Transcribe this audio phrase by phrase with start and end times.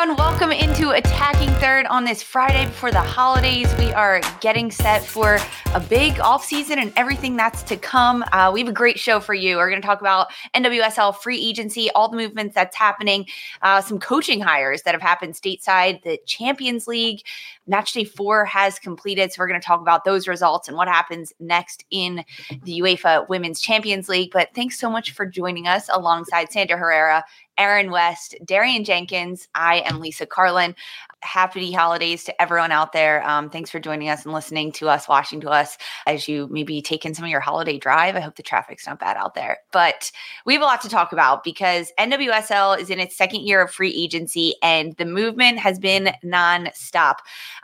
[0.00, 0.16] Everyone.
[0.16, 3.74] Welcome into Attacking Third on this Friday before the holidays.
[3.76, 5.38] We are getting set for
[5.74, 8.24] a big off season and everything that's to come.
[8.32, 9.56] Uh, we have a great show for you.
[9.56, 13.26] We're going to talk about NWSL free agency, all the movements that's happening,
[13.62, 17.22] uh, some coaching hires that have happened stateside, the Champions League.
[17.70, 19.32] Match day four has completed.
[19.32, 22.24] So we're going to talk about those results and what happens next in
[22.64, 24.32] the UEFA Women's Champions League.
[24.32, 27.24] But thanks so much for joining us alongside Sandra Herrera
[27.56, 29.46] Aaron West, Darian Jenkins.
[29.54, 30.74] I am Lisa Carlin
[31.22, 33.26] happy holidays to everyone out there.
[33.28, 35.76] Um, thanks for joining us and listening to us, watching to us
[36.06, 38.16] as you maybe take in some of your holiday drive.
[38.16, 39.58] I hope the traffic's not bad out there.
[39.70, 40.10] But
[40.46, 43.70] we have a lot to talk about because NWSL is in its second year of
[43.70, 47.16] free agency and the movement has been nonstop.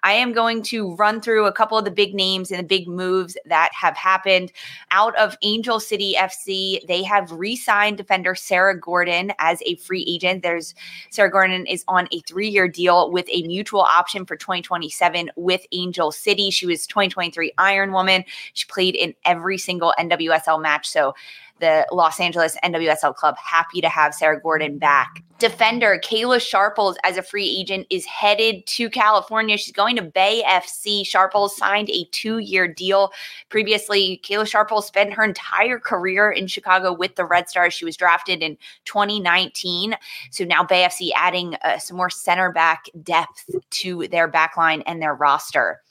[0.02, 2.86] I am going to run through a couple of the big names and the big
[2.86, 4.52] moves that have happened
[4.90, 6.86] out of Angel City FC.
[6.86, 10.42] They have re signed defender Sarah Gordon as a free agent.
[10.42, 10.74] There's
[11.10, 15.66] Sarah Gordon is on a three year deal with a mutual option for 2027 with
[15.72, 16.50] Angel City.
[16.50, 18.24] She was 2023 Iron Woman.
[18.52, 20.88] She played in every single NWSL match.
[20.88, 21.14] So
[21.58, 25.22] the Los Angeles NWSL club happy to have Sarah Gordon back.
[25.38, 29.58] Defender Kayla Sharples as a free agent is headed to California.
[29.58, 31.06] She's going to Bay FC.
[31.06, 33.12] Sharples signed a two-year deal.
[33.50, 37.74] Previously, Kayla Sharples spent her entire career in Chicago with the Red Stars.
[37.74, 38.56] She was drafted in
[38.86, 39.94] 2019.
[40.30, 45.02] So now Bay FC adding uh, some more center back depth to their backline and
[45.02, 45.82] their roster.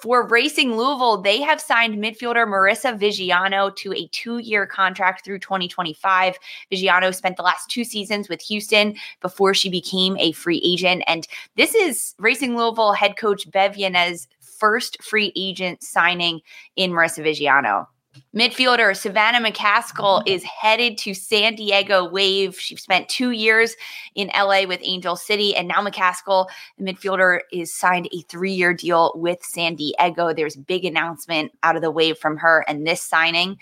[0.00, 5.40] For Racing Louisville, they have signed midfielder Marissa Viggiano to a two year contract through
[5.40, 6.38] 2025.
[6.70, 11.02] Viggiano spent the last two seasons with Houston before she became a free agent.
[11.08, 11.26] And
[11.56, 16.40] this is Racing Louisville head coach Bev Yanez's first free agent signing
[16.76, 17.88] in Marissa Viggiano.
[18.34, 20.28] Midfielder Savannah McCaskill mm-hmm.
[20.28, 22.58] is headed to San Diego Wave.
[22.58, 23.74] She spent two years
[24.14, 26.46] in LA with Angel City, and now McCaskill,
[26.78, 30.32] the midfielder, is signed a three year deal with San Diego.
[30.32, 33.58] There's big announcement out of the Wave from her and this signing.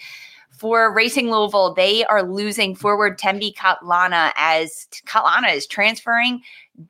[0.56, 6.40] For Racing Louisville, they are losing forward Thembi Kgatlana as Kgatlana is transferring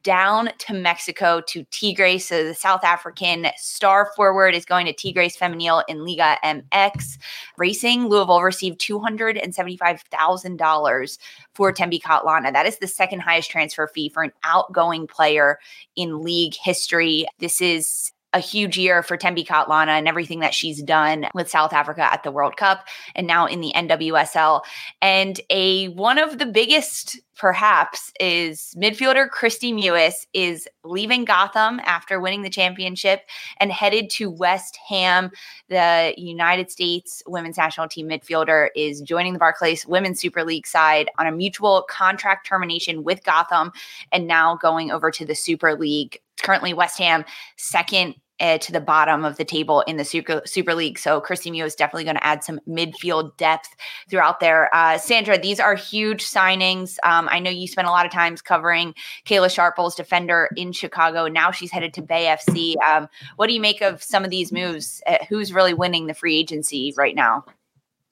[0.04, 2.26] down to Mexico to Tigres.
[2.26, 7.18] So the South African star forward is going to Tigres Femenil in Liga MX.
[7.56, 11.18] Racing Louisville received $275,000
[11.54, 12.52] for Thembi Kgatlana.
[12.52, 15.58] That is the second highest transfer fee for an outgoing player
[15.96, 17.26] in league history.
[17.40, 21.72] This is a huge year for Thembi Kgatlana and everything that she's done with South
[21.72, 24.60] Africa at the World Cup and now in the NWSL.
[25.00, 32.20] And a one of the biggest perhaps is midfielder Kristie Mewis is leaving Gotham after
[32.20, 33.22] winning the championship
[33.58, 35.30] and headed to West Ham.
[35.68, 41.08] The United States women's national team midfielder is joining the Barclays Women's Super League side
[41.18, 43.72] on a mutual contract termination with Gotham
[44.12, 46.20] and now going over to the Super League.
[46.42, 47.24] Currently, West Ham
[47.56, 50.98] second uh, to the bottom of the table in the Super, Super League.
[50.98, 53.74] So Kristie Mew is definitely going to add some midfield depth
[54.10, 54.74] throughout there.
[54.74, 56.96] Uh, Sandra, these are huge signings.
[57.02, 58.94] Um, I know you spent a lot of times covering
[59.24, 61.28] Kayla Sharples, defender in Chicago.
[61.28, 62.74] Now she's headed to Bay FC.
[62.86, 65.02] Um, what do you make of some of these moves?
[65.06, 67.44] Uh, who's really winning the free agency right now?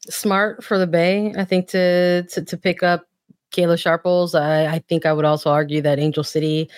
[0.08, 3.06] Smart for the Bay, I think, to to, to pick up
[3.52, 4.34] Kayla Sharples.
[4.34, 6.68] I, I think I would also argue that Angel City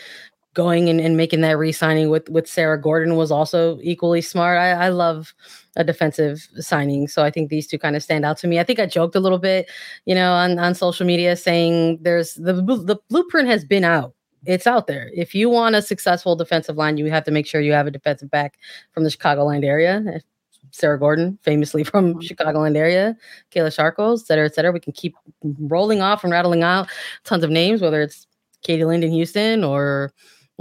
[0.56, 4.58] going and, and making that re-signing with with Sarah Gordon was also equally smart.
[4.58, 5.34] I, I love
[5.76, 7.06] a defensive signing.
[7.06, 8.58] So I think these two kind of stand out to me.
[8.58, 9.70] I think I joked a little bit,
[10.06, 14.14] you know, on, on social media saying there's the the blueprint has been out.
[14.46, 15.10] It's out there.
[15.14, 17.90] If you want a successful defensive line, you have to make sure you have a
[17.90, 18.58] defensive back
[18.92, 20.20] from the Chicagoland area.
[20.72, 22.20] Sarah Gordon, famously from mm-hmm.
[22.20, 23.16] Chicagoland area,
[23.52, 24.72] Kayla Sharples, et cetera, et cetera.
[24.72, 25.14] We can keep
[25.60, 26.88] rolling off and rattling out
[27.24, 28.26] tons of names, whether it's
[28.62, 30.12] Katie Linden Houston or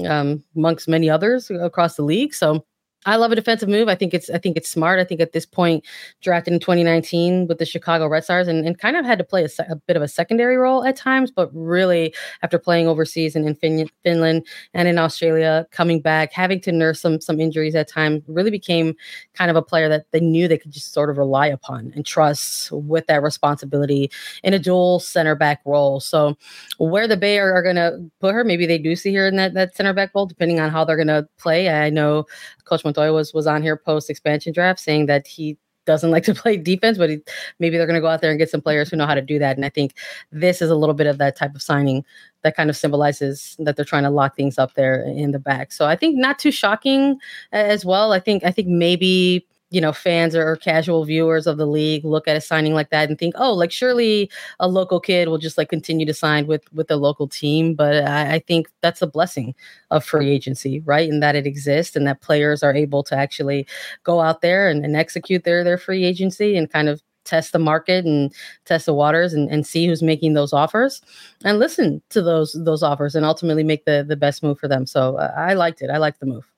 [0.08, 2.34] um, amongst many others across the league.
[2.34, 2.66] So
[3.06, 3.88] I love a defensive move.
[3.88, 5.00] I think it's I think it's smart.
[5.00, 5.86] I think at this point,
[6.22, 9.46] drafted in 2019 with the Chicago Red Stars, and, and kind of had to play
[9.46, 13.48] a, a bit of a secondary role at times, but really after playing overseas and
[13.48, 17.88] in fin- Finland and in Australia, coming back, having to nurse some some injuries at
[17.88, 18.96] times, really became
[19.34, 22.06] kind of a player that they knew they could just sort of rely upon and
[22.06, 24.10] trust with that responsibility
[24.44, 26.00] in a dual center back role.
[26.00, 26.36] So
[26.78, 29.36] where the Bay are, are going to put her, maybe they do see her in
[29.36, 31.70] that that center back role, depending on how they're going to play.
[31.70, 32.26] I know
[32.66, 36.34] Coach Montoya was was on here post expansion draft saying that he doesn't like to
[36.34, 37.22] play defense, but he,
[37.60, 39.22] maybe they're going to go out there and get some players who know how to
[39.22, 39.56] do that.
[39.56, 39.96] And I think
[40.32, 42.04] this is a little bit of that type of signing
[42.42, 45.72] that kind of symbolizes that they're trying to lock things up there in the back.
[45.72, 47.18] So I think not too shocking
[47.52, 48.14] as well.
[48.14, 52.30] I think I think maybe you know fans or, casual viewers of the league look
[52.30, 54.32] at a signing like that and think oh like surely
[54.62, 57.76] a local kid will just like continue to sign with with the local team.
[57.76, 59.54] But I, I, think that's a blessing
[59.92, 63.68] of free agency right and that it exists and that players are able to actually
[64.04, 67.60] go out there and, and execute their their free agency and kind of test the
[67.60, 68.34] market and
[68.64, 71.02] test the waters and, and see who's making those offers
[71.44, 74.86] and listen to those those offers and ultimately make the the best move for them.
[74.86, 75.90] So uh, i liked it.
[75.90, 76.50] I liked the move.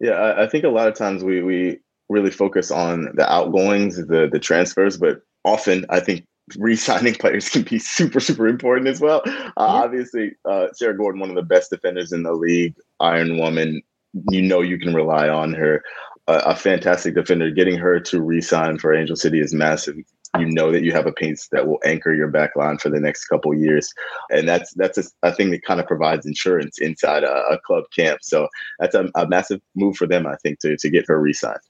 [0.00, 1.78] Yeah I, I think a lot of times we we
[2.08, 7.62] really focus on the outgoings, the the transfers, but often I think re-signing players can
[7.62, 9.22] be super super important as well.
[9.26, 9.52] Uh, yeah.
[9.56, 13.82] Obviously, uh, Sarah Gordon, one of the best defenders in the league, Iron Woman.
[14.30, 15.82] You know you can rely on her.
[16.26, 17.50] Uh, a fantastic defender.
[17.50, 19.96] Getting her to re-sign for Angel City is massive.
[20.38, 22.98] You know that you have a piece that will anchor your back line for the
[22.98, 23.92] next couple years,
[24.30, 27.84] and that's that's a, a, thing that kind of provides insurance inside a, a club
[27.94, 28.20] camp.
[28.22, 28.48] So
[28.80, 31.60] that's a, a, massive move for them, I think, to to get her re-signed.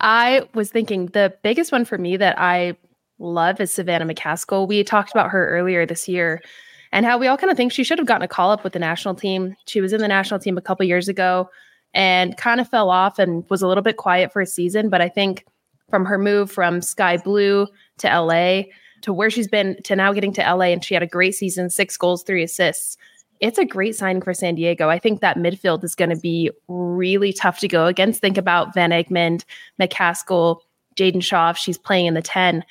[0.00, 2.76] I was thinking the biggest one for me that I
[3.18, 4.68] love is Savannah McCaskill.
[4.68, 6.42] We talked about her earlier this year
[6.92, 8.72] and how we all kind of think she should have gotten a call up with
[8.72, 9.56] the national team.
[9.66, 11.48] She was in the national team a couple years ago
[11.92, 14.90] and kind of fell off and was a little bit quiet for a season.
[14.90, 15.44] But I think
[15.90, 17.68] from her move from Sky Blue
[17.98, 18.62] to LA
[19.02, 21.68] to where she's been to now getting to LA, and she had a great season
[21.68, 22.96] six goals, three assists
[23.40, 24.88] it's a great signing for San Diego.
[24.88, 28.20] I think that midfield is going to be really tough to go against.
[28.20, 29.44] Think about Van Egmond,
[29.80, 30.60] McCaskill,
[30.96, 32.64] Jaedyn Shaw, if she's playing in the 10,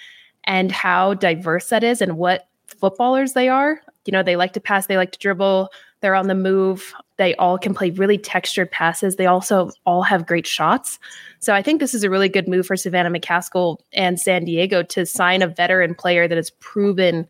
[0.46, 3.82] and how diverse that is and what footballers they are.
[4.06, 5.70] You know, they like to pass, they like to dribble,
[6.04, 6.94] they're on the move.
[7.16, 9.16] They all can play really textured passes.
[9.16, 11.00] They also all have great shots.
[11.40, 14.84] So I think this is a really good move for Savannah McCaskill and San Diego
[14.84, 17.26] to sign a veteran player that has proven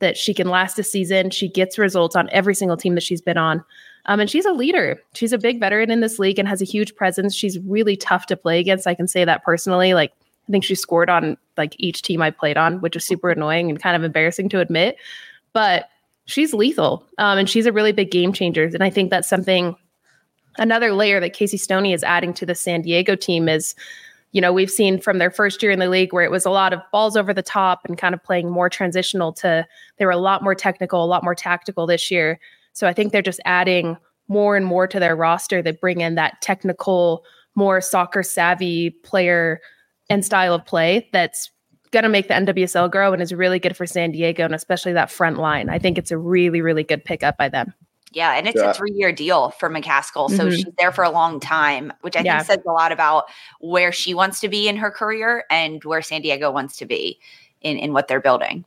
[0.00, 1.30] that she can last a season.
[1.30, 3.64] She gets results on every single team that she's been on.
[4.06, 5.00] Um, and she's a leader.
[5.14, 7.34] She's a big veteran in this league and has a huge presence.
[7.34, 8.86] She's really tough to play against.
[8.86, 9.94] I can say that personally.
[9.94, 10.12] Like,
[10.48, 13.70] I think she scored on like each team I played on, which is super annoying
[13.70, 14.96] and kind of embarrassing to admit.
[15.52, 15.90] But
[16.24, 18.64] she's lethal um, and she's a really big game changer.
[18.64, 19.76] And I think that's something,
[20.58, 23.74] another layer that Casey Stoney is adding to the San Diego team is
[24.32, 26.50] you know, we've seen from their first year in the league where it was a
[26.50, 29.66] lot of balls over the top and kind of playing more transitional to
[29.98, 32.38] they were a lot more technical, a lot more tactical this year.
[32.72, 33.96] So I think they're just adding
[34.28, 37.24] more and more to their roster that bring in that technical,
[37.56, 39.60] more soccer savvy player
[40.08, 41.50] and style of play that's
[41.90, 44.92] going to make the NWSL grow and is really good for San Diego and especially
[44.92, 45.68] that front line.
[45.68, 47.74] I think it's a really, really good pickup by them.
[48.12, 48.70] Yeah, and it's yeah.
[48.70, 50.30] a three year deal for McCaskill.
[50.30, 50.56] So mm-hmm.
[50.56, 52.38] she's there for a long time, which I yeah.
[52.38, 53.26] think says a lot about
[53.60, 57.20] where she wants to be in her career and where San Diego wants to be
[57.60, 58.64] in, in what they're building.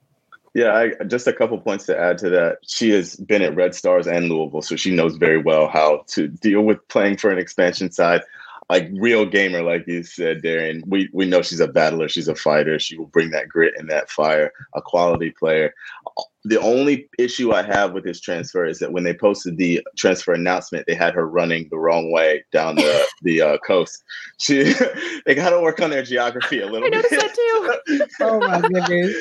[0.54, 2.60] Yeah, I, just a couple points to add to that.
[2.66, 6.28] She has been at Red Stars and Louisville, so she knows very well how to
[6.28, 8.22] deal with playing for an expansion side
[8.70, 10.84] like real gamer, like you said, Darian.
[10.88, 12.80] We we know she's a battler, she's a fighter.
[12.80, 14.52] She will bring that grit and that fire.
[14.76, 15.74] A quality player.
[16.46, 20.34] The only issue I have with this transfer is that when they posted the transfer
[20.34, 24.04] announcement, they had her running the wrong way down the the uh, coast.
[24.40, 24.74] She
[25.26, 26.88] they got to work on their geography a little.
[26.88, 27.22] I noticed bit.
[27.22, 27.36] that
[27.88, 28.06] too.
[28.22, 29.16] oh my goodness!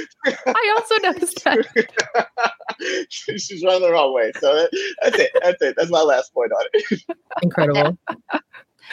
[0.46, 3.08] I also noticed that.
[3.08, 4.32] she's running the wrong way.
[4.38, 4.70] So that,
[5.02, 5.30] that's it.
[5.42, 5.74] That's it.
[5.76, 7.02] That's my last point on it.
[7.42, 7.98] Incredible.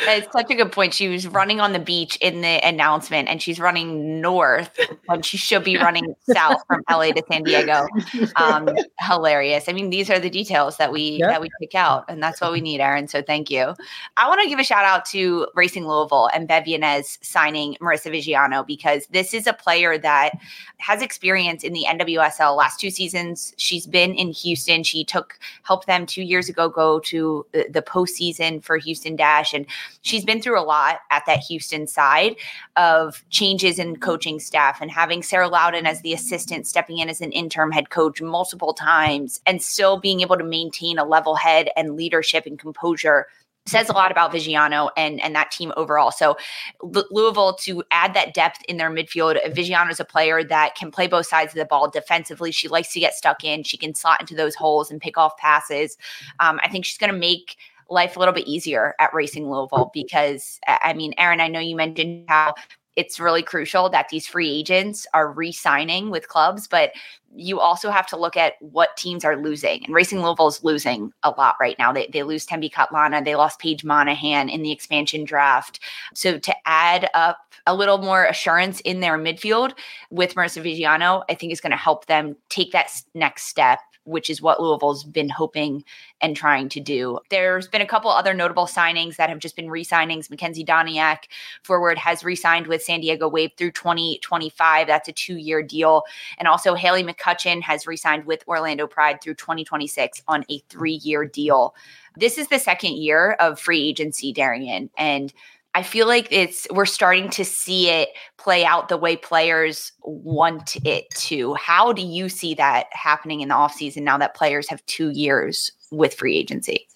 [0.01, 0.93] It's such a good point.
[0.93, 5.37] She was running on the beach in the announcement and she's running north when she
[5.37, 7.87] should be running south from LA to San Diego.
[8.35, 8.69] Um,
[8.99, 9.67] hilarious.
[9.67, 11.29] I mean, these are the details that we yep.
[11.29, 13.07] that we pick out, and that's what we need, Aaron.
[13.07, 13.73] So thank you.
[14.17, 18.11] I want to give a shout out to Racing Louisville and Bev Yanez signing Marissa
[18.11, 20.33] Viggiano because this is a player that
[20.77, 23.53] has experience in the NWSL last two seasons.
[23.57, 24.83] She's been in Houston.
[24.83, 29.53] She took helped them two years ago go to the, the postseason for Houston Dash
[29.53, 29.65] and
[30.01, 32.35] she's been through a lot at that Houston side
[32.75, 37.21] of changes in coaching staff and having Sarah Lowdon as the assistant, stepping in as
[37.21, 41.69] an interim head coach multiple times, and still being able to maintain a level head
[41.75, 43.27] and leadership and composure
[43.69, 46.11] says a lot about Viggiano and and that team overall.
[46.11, 46.37] So
[46.81, 49.35] Louisville to add that depth in their midfield.
[49.53, 52.51] Viggiano is a player that can play both sides of the ball defensively.
[52.51, 53.63] She likes to get stuck in.
[53.63, 55.97] She can slot into those holes and pick off passes.
[56.39, 57.57] Um, I think she's going to make
[57.89, 61.75] life a little bit easier at Racing Louisville because, I mean, Aaron, I know you
[61.75, 62.55] mentioned how
[62.95, 66.91] it's really crucial that these free agents are re-signing with clubs, but
[67.33, 69.85] you also have to look at what teams are losing.
[69.85, 71.93] And Racing Louisville is losing a lot right now.
[71.93, 73.23] They, they lose Thembi Kgatlana.
[73.23, 75.79] They lost Paige Monaghan in the expansion draft.
[76.13, 79.73] So to add up a little more assurance in their midfield
[80.09, 84.29] with Marissa Viggiano, I think is going to help them take that next step which
[84.29, 85.83] is what Louisville's been hoping
[86.21, 87.19] and trying to do.
[87.29, 90.27] There's been a couple other notable signings that have just been re-signings.
[90.27, 91.25] Makenzy Doniak,
[91.63, 94.87] forward, has re-signed with San Diego Wave through 2025.
[94.87, 96.03] That's a two-year deal.
[96.37, 101.75] And also Haley McCutcheon has re-signed with Orlando Pride through 2026 on a three-year deal.
[102.15, 104.89] This is the second year of free agency, Darian.
[104.97, 105.31] And
[105.75, 110.77] I feel like it's we're starting to see it play out the way players want
[110.85, 111.53] it to.
[111.53, 115.71] How do you see that happening in the offseason now that players have 2 years
[115.91, 116.87] with free agency?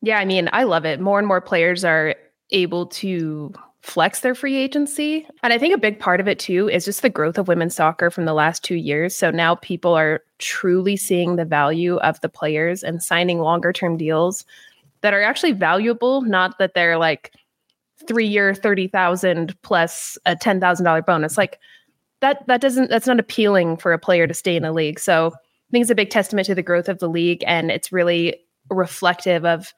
[0.00, 1.00] Yeah, I mean, I love it.
[1.00, 2.14] More and more players are
[2.50, 5.26] able to flex their free agency.
[5.42, 7.74] And I think a big part of it too is just the growth of women's
[7.74, 9.16] soccer from the last 2 years.
[9.16, 13.96] So now people are truly seeing the value of the players and signing longer term
[13.96, 14.44] deals
[15.00, 17.32] that are actually valuable, not that they're like
[18.10, 21.38] three year 30,000 plus a $10,000 bonus.
[21.38, 21.60] Like
[22.20, 24.98] that, that doesn't, that's not appealing for a player to stay in a league.
[24.98, 27.44] So I think it's a big testament to the growth of the league.
[27.46, 29.72] And it's really reflective of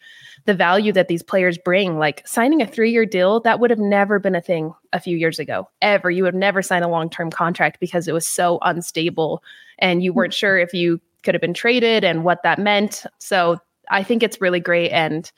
[0.47, 1.99] the value that these players bring.
[1.99, 5.19] Like signing a three year deal, that would have never been a thing a few
[5.19, 6.11] years ago, ever.
[6.11, 9.43] You would never sign a long term contract because it was so unstable
[9.79, 13.05] and you weren't sure if you could have been traded and what that meant.
[13.19, 13.59] So
[13.91, 14.91] I think it's really great.
[14.91, 15.31] And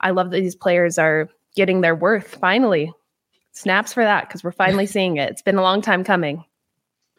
[0.00, 2.92] I love that these players are getting their worth finally.
[3.52, 5.30] Snaps for that because we're finally seeing it.
[5.30, 6.44] It's been a long time coming.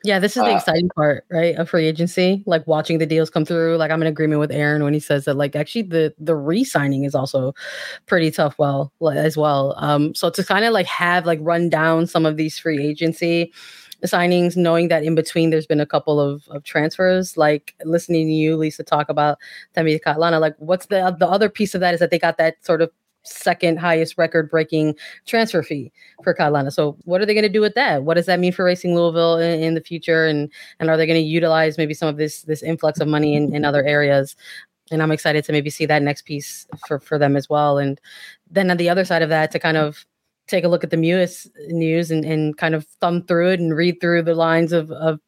[0.04, 1.56] Yeah, this is the uh, exciting part, right?
[1.56, 3.78] Of free agency, like watching the deals come through.
[3.78, 7.04] Like I'm in agreement with Aaron when he says that, like actually the the re-signing
[7.04, 7.54] is also
[8.08, 8.58] pretty tough.
[8.58, 9.76] Well, as well.
[9.78, 13.54] Um, so to kind of like have like run down some of these free agency
[14.04, 18.34] signings, knowing that in between there's been a couple of, of transfers, like listening to
[18.34, 19.38] you, Lisa, talk about
[19.76, 22.64] Thembi Kgatlana, like what's the the other piece of that is that they got that
[22.66, 22.90] sort of
[23.24, 25.92] second highest record breaking transfer fee
[26.24, 26.72] for Kgatlana.
[26.72, 28.04] So what are they going to do with that?
[28.04, 30.26] What does that mean for Racing Louisville in, in the future?
[30.26, 33.36] And and are they going to utilize maybe some of this this influx of money
[33.36, 34.36] in, in other areas?
[34.92, 37.78] And I'm excited to maybe see that next piece for, for them as well.
[37.78, 38.00] And
[38.50, 40.06] then on the other side of that, to kind of
[40.48, 43.76] take a look at the Mewis news and, and kind of thumb through it and
[43.76, 45.20] read through the lines of, of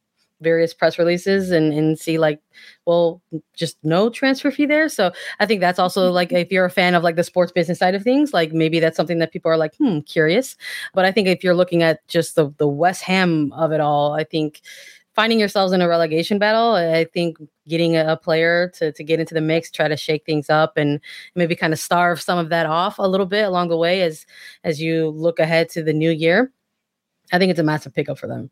[0.44, 2.40] various press releases and and see like
[2.86, 3.22] well
[3.56, 4.90] just no transfer fee there.
[4.90, 7.80] So i think that's also like if you're a fan of like the sports business
[7.80, 10.56] side of things like maybe that's something that people are like hmm curious.
[10.94, 14.14] But i think if you're looking at just the the west ham of it all
[14.14, 14.62] i think
[15.16, 19.34] finding yourselves in a relegation battle i think getting a, player to, to get into
[19.34, 21.00] the mix try to shake things up and
[21.36, 24.26] maybe kind of starve some of that off a little bit along the way as
[24.64, 26.52] as you look ahead to the new year
[27.32, 28.50] i think it's a massive pickup for them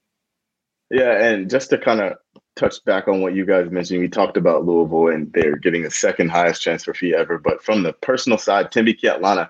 [0.92, 2.18] yeah, and just to kind of
[2.58, 5.92] touch back on what you guys mentioned, we talked about Louisville and they're getting the
[5.92, 7.40] second highest transfer fee ever.
[7.40, 9.48] But from the personal side, Thembi Kgatlana,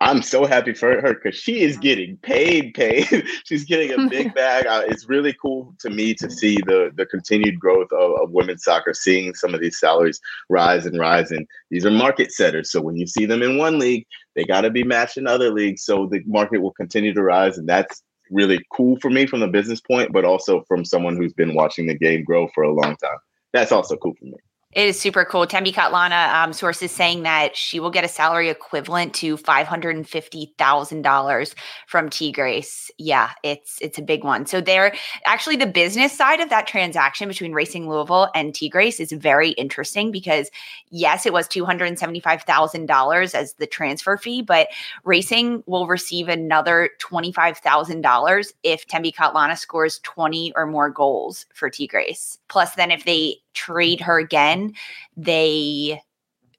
[0.00, 3.06] I'm so happy for her because she is getting paid, paid.
[3.44, 4.64] She's getting a big bag.
[4.90, 8.94] It's really cool to me to see the the continued growth of, of, women's soccer,
[8.94, 11.30] seeing some of these salaries rise and rise.
[11.30, 12.72] And these are market setters.
[12.72, 15.52] So when you see them in one league, they got to be matched in other
[15.52, 15.84] leagues.
[15.84, 17.56] So the market will continue to rise.
[17.56, 21.32] And that's really cool for me from the business point, but also from someone who's
[21.32, 23.18] been watching the game grow for a long time.
[23.52, 24.38] That's also cool for me.
[24.72, 25.46] It is super cool.
[25.46, 29.96] Thembi Kgatlana um, sources saying that she will get a salary equivalent to five hundred
[29.96, 31.54] and fifty thousand dollars
[31.86, 32.90] from Tigres.
[32.96, 34.46] Yeah, it's it's a big one.
[34.46, 34.94] So they're
[35.26, 40.10] actually the business side of that transaction between Racing Louisville and Tigres is very interesting
[40.10, 40.50] because
[40.90, 44.68] yes, it was two hundred and seventy five thousand dollars as the transfer fee, but
[45.04, 50.88] Racing will receive another twenty five thousand dollars if Thembi Kgatlana scores twenty or more
[50.88, 52.38] goals for Tigres.
[52.48, 54.74] Plus, then if they trade her again,
[55.16, 56.00] they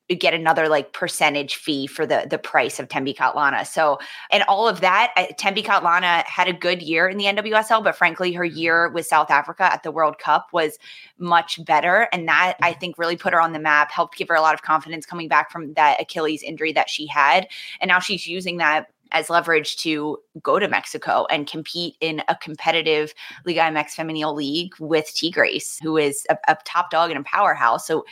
[0.10, 3.66] get another like percentage fee for the the price of Thembi Kgatlana.
[3.66, 4.00] So,
[4.32, 7.96] and all of that, uh, Thembi Kgatlana had a good year in the NWSL, but
[7.96, 10.78] frankly, her year with South Africa at the World Cup was
[11.18, 14.36] much better, and that I think really put her on the map, helped give her
[14.36, 17.48] a lot of confidence coming back from that Achilles injury that she had,
[17.80, 22.36] and now she's using that as leverage to go to Mexico and compete in a
[22.36, 23.14] competitive
[23.46, 27.88] Liga MX Femenil League with Tigres, who is a, a top dog and a powerhouse.
[27.88, 28.06] So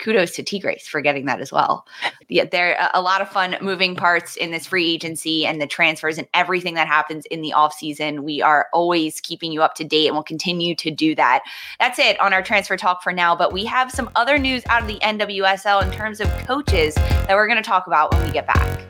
[0.00, 1.86] kudos to Tigres for getting that as well.
[2.28, 5.66] Yeah, there are a lot of fun moving parts in this free agency and the
[5.66, 8.24] transfers and everything that happens in the off season.
[8.24, 11.42] We are always keeping you up to date and we'll continue to do that.
[11.78, 14.82] That's it on our transfer talk for now, but we have some other news out
[14.82, 18.32] of the NWSL in terms of coaches that we're going to talk about when we
[18.32, 18.89] get back.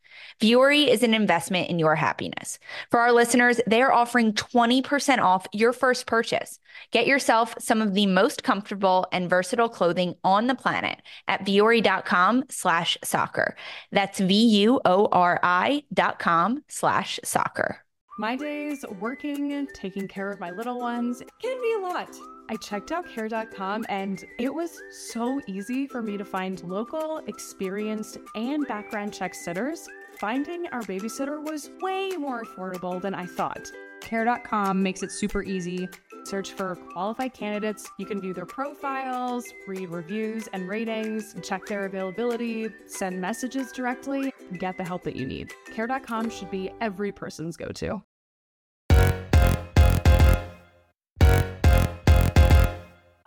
[0.41, 2.57] Vuori is an investment in your happiness.
[2.89, 6.57] For our listeners, they are offering 20% off your first purchase.
[6.89, 12.45] Get yourself some of the most comfortable and versatile clothing on the planet at vuori.com
[12.49, 13.55] slash soccer.
[13.91, 17.77] That's V-U-O-R-I dot com slash soccer.
[18.17, 22.09] My days working, taking care of my little ones can be a lot.
[22.49, 28.17] I checked out care.com and it was so easy for me to find local, experienced,
[28.35, 29.87] and background check sitters
[30.21, 33.71] finding our babysitter was way more affordable than I thought.
[34.01, 35.89] Care.com makes it super easy.
[36.25, 37.89] Search for qualified candidates.
[37.97, 44.31] You can view their profiles, read reviews and ratings, check their availability, send messages directly,
[44.59, 45.51] get the help that you need.
[45.73, 48.03] Care.com should be every person's go to.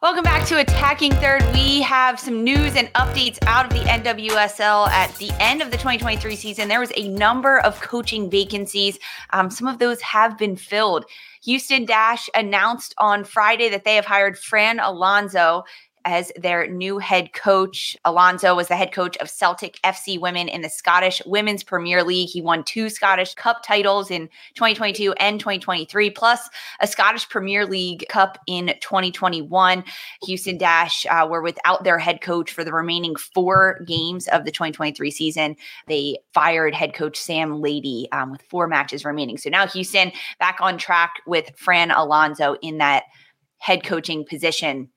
[0.04, 1.42] Welcome back to Attacking Third.
[1.54, 5.78] We have some news and updates out of the NWSL at the end of the
[5.78, 6.68] 2023 season.
[6.68, 8.98] There was a number of coaching vacancies.
[9.30, 11.06] Um, some of those have been filled.
[11.44, 15.64] Houston Dash announced on Friday that they have hired Fran Alonso
[16.04, 17.96] as their new head coach.
[18.04, 22.28] Alonso was the head coach of Celtic FC Women in the Scottish Women's Premier League.
[22.28, 26.48] He won two Scottish Cup titles in 2022 and 2023, plus
[26.80, 29.84] a Scottish Premier League Cup in 2021.
[30.24, 34.50] Houston Dash uh, were without their head coach for the remaining four games of the
[34.50, 35.56] 2023 season.
[35.88, 39.38] They fired head coach Sam Laity um, with four matches remaining.
[39.38, 43.04] So now Houston back on track with Fran Alonso in that
[43.58, 44.90] head coaching position.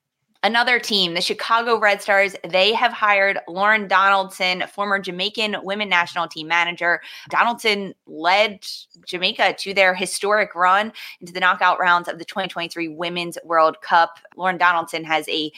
[0.44, 6.28] Another team, the Chicago Red Stars, they have hired Lorne Donaldson, former Jamaican women national
[6.28, 7.02] team manager.
[7.30, 8.66] Donaldson led
[9.06, 14.20] Jamaica to their historic run into the knockout rounds of the 2023 Women's World Cup.
[14.36, 15.52] Lorne Donaldson has a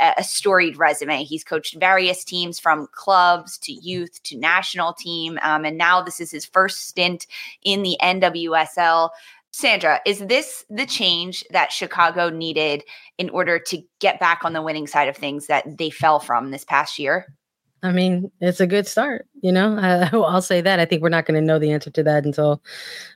[0.00, 1.22] a storied resume.
[1.22, 5.38] He's coached various teams from clubs to youth to national team.
[5.42, 7.28] Um, and now this is his first stint
[7.62, 9.10] in the NWSL.
[9.56, 12.82] Sandra, is this the change that Chicago needed
[13.18, 16.50] in order to get back on the winning side of things that they fell from
[16.50, 17.32] this past year?
[17.80, 19.28] I mean, it's a good start.
[19.42, 19.78] You know,
[20.12, 20.80] I, will say that.
[20.80, 22.60] I think we're not going to know the answer to that until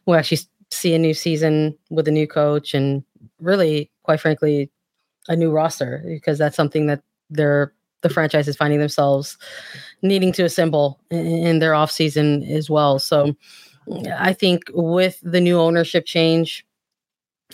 [0.06, 0.38] we actually
[0.70, 3.02] see a new season with a new coach and
[3.40, 4.70] really, quite frankly,
[5.26, 7.72] a new roster because that's something that they're
[8.02, 9.36] the franchise is finding themselves
[10.02, 13.00] needing to assemble in, in their off season as well.
[13.00, 13.34] So
[14.18, 16.64] I think with the new ownership change,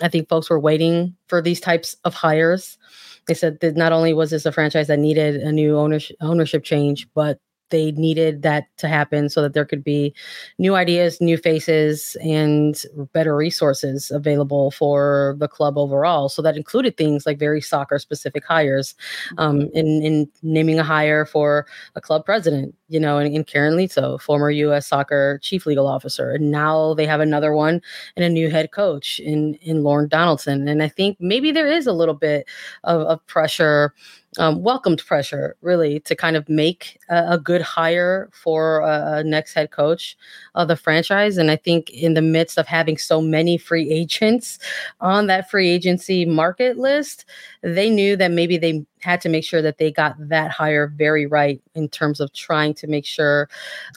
[0.03, 2.79] I think folks were waiting for these types of hires.
[3.27, 6.65] They said that not only was this a franchise that needed a new ownership ownership
[6.65, 7.39] change, but
[7.71, 10.15] they needed that to happen so that there could be
[10.59, 16.29] new ideas, new faces, and better resources available for the club overall.
[16.29, 18.95] So that included things like very soccer specific hires,
[19.39, 19.77] um, mm-hmm.
[19.77, 24.21] in, in naming a hire for a club president, you know, and, and Karen Leetzow,
[24.21, 24.87] former U.S.
[24.87, 26.31] soccer chief legal officer.
[26.31, 27.81] And now they have another one
[28.17, 30.69] and a new head coach in, in Lorne Donaldson.
[30.69, 32.47] And I think maybe there is a little bit
[32.85, 33.95] of, of pressure
[34.39, 39.25] um, welcomed pressure really to kind of make a, a good hire for a, a,
[39.25, 40.17] next head coach
[40.55, 41.37] of the franchise.
[41.37, 44.59] And I think in the midst of having so many free agents
[45.01, 47.25] on that free agency market list,
[47.63, 51.27] they knew that maybe they had to make sure that they got that hire very
[51.27, 53.49] right in terms of trying to make sure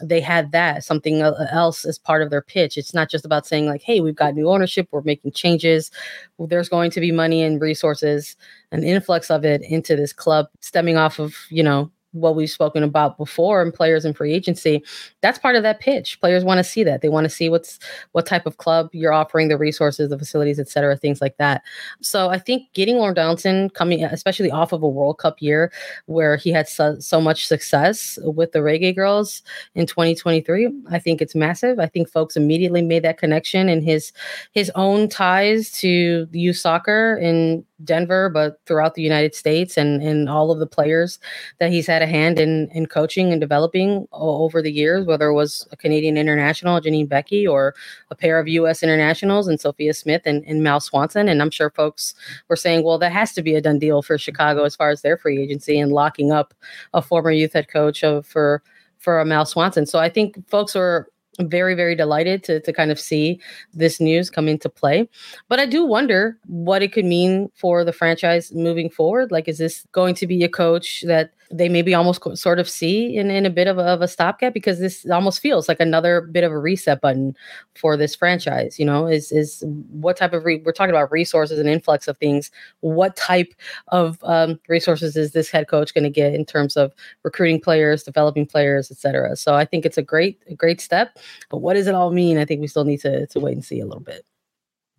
[0.02, 2.78] they had that something else as part of their pitch.
[2.78, 5.92] It's not just about saying like, "Hey, we've got new ownership, we're making changes.
[6.38, 8.36] There's going to be money and resources,
[8.72, 12.84] an influx of it into this club stemming off of, you know, what we've spoken
[12.84, 14.84] about before and players in free agency
[15.22, 16.20] that's part of that pitch.
[16.20, 17.02] Players want to see that.
[17.02, 17.80] They want to see what's
[18.12, 21.64] what type of club you're offering the resources the facilities et cetera things like that.
[22.02, 25.72] So i think getting lorne donaldson coming especially off of a world cup year
[26.06, 29.42] where he had so, so much success with the reggae girlz
[29.76, 31.80] in 2023 i think it's massive.
[31.80, 34.12] I think folks immediately made that connection in his
[34.54, 40.30] his own ties to youth soccer in denver but throughout the united states and and
[40.30, 41.20] all of the players
[41.60, 45.68] that he's had hand in in coaching and developing over the years, whether it was
[45.72, 47.76] a Canadian international, Janine Beckie, or
[48.10, 48.84] a pair of U.S.
[48.84, 51.28] internationals and Sophia Smith and, and Mal Swanson.
[51.28, 52.16] And I'm sure folks
[52.48, 55.02] were saying, well, that has to be a done deal for Chicago as far as
[55.02, 56.54] their free agency and locking up
[56.94, 58.64] a former youth head coach of for
[58.98, 59.86] for a Mal Swanson.
[59.86, 61.10] So I think folks were
[61.42, 63.40] very very delighted to, to kind of see
[63.74, 65.08] this news come into play
[65.50, 69.58] but i do wonder what it could mean for the franchise moving forward like is
[69.58, 73.46] this going to be a coach that they maybe almost sort of see in, in
[73.46, 76.52] a bit of a, of a stopgap because this almost feels like another bit of
[76.52, 77.36] a reset button
[77.76, 81.60] for this franchise you know is is what type of re- we're talking about resources
[81.60, 82.52] and influx of things.
[82.82, 83.54] What type
[83.90, 88.04] of um, resources is this head coach going to get in terms of recruiting players
[88.04, 91.18] developing players etc so i think it's a great a great step
[91.50, 92.38] but what does it all mean?
[92.38, 94.26] I think we still need to to wait and see a little bit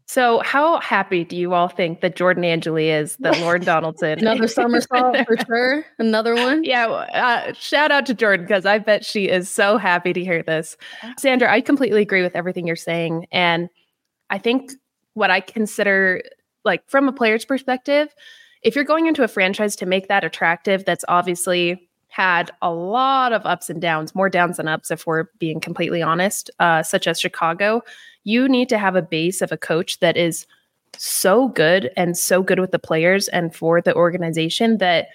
[0.08, 4.18] so, how happy do you all think that Jordan Angeli is that Lorne Donaldson?
[4.18, 5.84] Another somersault for sure.
[5.98, 6.64] Another one.
[6.64, 6.86] Yeah.
[6.86, 10.78] Uh, shout out to Jordan because I bet she is so happy to hear this.
[11.18, 13.26] Sandra, I completely agree with everything you're saying.
[13.32, 13.68] And
[14.30, 14.72] I think
[15.12, 16.22] what I consider,
[16.64, 18.08] like, from a player's perspective,
[18.62, 21.87] if you're going into a franchise to make that attractive, that's obviously
[22.18, 26.02] had a lot of ups and downs, more downs than ups, if we're being completely
[26.02, 27.82] honest, uh, such as Chicago
[28.28, 30.46] you need to have a base of a coach that is
[30.98, 35.08] so good and so good with the players and for the organization that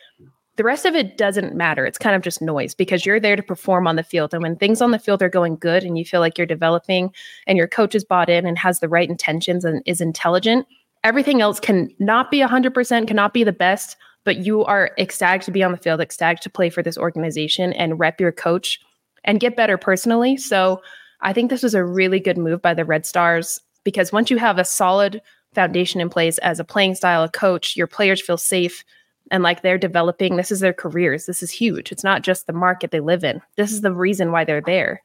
[0.55, 1.85] the rest of it doesn't matter.
[1.85, 4.33] It's kind of just noise because you're there to perform on the field.
[4.33, 7.11] And when things on the field are going good and you feel like you're developing
[7.45, 10.65] and your coach is bought in and has the right intentions and is intelligent,
[11.03, 15.51] everything else can not be 100%, cannot be the best, but you are ecstatic to
[15.51, 18.79] be on the field, ecstatic to play for this organization and rep your coach
[19.23, 20.37] and get better personally.
[20.37, 20.81] So
[21.21, 24.37] I think this was a really good move by the Red Stars because once you
[24.37, 25.21] have a solid
[25.53, 28.83] foundation in place as a playing style, a coach, your players feel safe
[29.31, 30.35] and like they're developing.
[30.35, 31.25] This is their careers.
[31.25, 31.91] This is huge.
[31.91, 33.41] It's not just the market they live in.
[33.55, 35.01] This is the reason why they're there.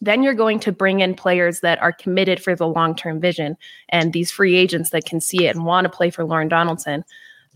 [0.00, 3.56] Then you're going to bring in players that are committed for the long term vision
[3.88, 7.04] and these free agents that can see it and want to play for Lorne Donaldson.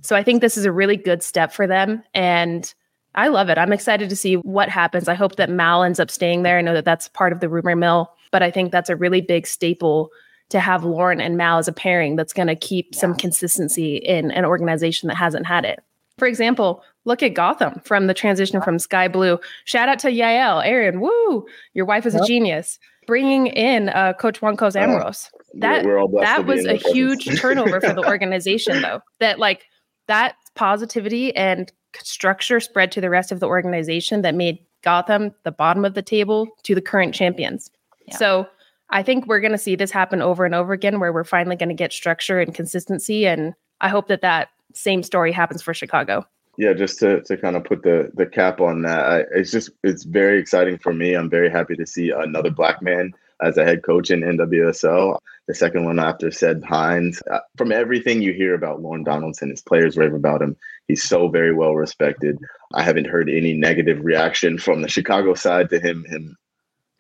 [0.03, 2.03] So I think this is a really good step for them.
[2.15, 2.73] And
[3.15, 3.59] I love it.
[3.59, 5.09] I'm excited to see what happens.
[5.09, 6.59] I hope that Mal ends up staying there.
[6.59, 9.23] I know that that's part of the rumor mill, but I think that's a really
[9.23, 10.11] big staple
[10.51, 13.01] to have Lorne and Mal as a pairing that's going to keep yeah.
[13.01, 15.83] some consistency in an organization that hasn't had it.
[16.19, 19.39] For example, look at Gotham from the transition from Sky Blue.
[19.65, 21.01] Shout out to Yael, Aaron.
[21.01, 21.47] Woo!
[21.75, 22.23] Your wife is yep.
[22.23, 22.79] a genius.
[23.07, 25.31] Bringing in uh, Coach Juan Jose Amoros.
[25.55, 25.85] That
[26.21, 29.01] that was a huge turnover for the organization, though.
[29.21, 29.67] That like
[30.09, 35.53] that positivity and structure spread to the rest of the organization that made Gotham the
[35.53, 37.71] bottom of the table to the current champions.
[38.07, 38.17] Yeah.
[38.17, 38.47] So
[38.91, 41.57] I think we're going to see this happen over and over again where we're finally
[41.57, 43.27] going to get structure and consistency.
[43.27, 46.25] And I hope that that same story happens for Chicago.
[46.59, 49.71] Yeah, just to, to kind of put the, the cap on that, I, it's just,
[49.83, 51.15] it's very exciting for me.
[51.15, 55.19] I'm very happy to see another black man as a head coach in NWSL.
[55.49, 57.23] The second one after Seb Hines.
[57.31, 60.57] Uh, from everything you hear about Lorne Donaldson, his players rave about him.
[60.89, 62.39] He's so very well respected.
[62.75, 66.37] I haven't heard any negative reaction from the Chicago side to him him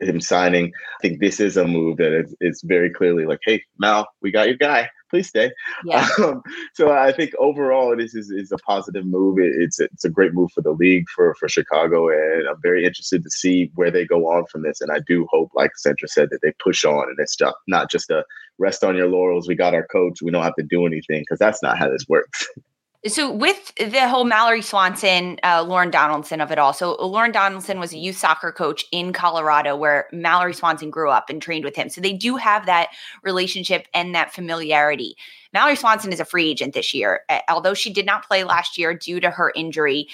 [0.01, 0.67] him signing.
[0.67, 4.31] I think this is a move that is, it's very clearly like, hey, Mal, we
[4.31, 4.91] got your guy.
[5.11, 5.51] Please stay.
[5.85, 6.07] Yeah.
[6.19, 6.42] Um,
[6.73, 9.38] so I think overall, this is, is a positive move.
[9.38, 12.09] It, it's, a, it's a great move for the league, for, for Chicago.
[12.09, 14.81] And I'm very interested to see where they go on from this.
[14.81, 17.37] And I do hope, like Sandra said, that they push on and it's
[17.69, 18.25] not just a
[18.59, 19.47] rest on your laurels.
[19.47, 20.23] We got our coach.
[20.23, 22.49] We don't have to do anything because that's not how this works.
[23.09, 26.73] So with the whole Mallory Swanson, uh, Lorne Donaldson of it all.
[26.73, 31.29] So Lorne Donaldson was a youth soccer coach in Colorado where Mallory Swanson grew up
[31.29, 31.88] and trained with him.
[31.88, 32.88] So they do have that
[33.23, 35.16] relationship and that familiarity.
[35.53, 37.21] Mallory Swanson is a free agent this year.
[37.49, 40.09] Although she did not play last year due to her injury,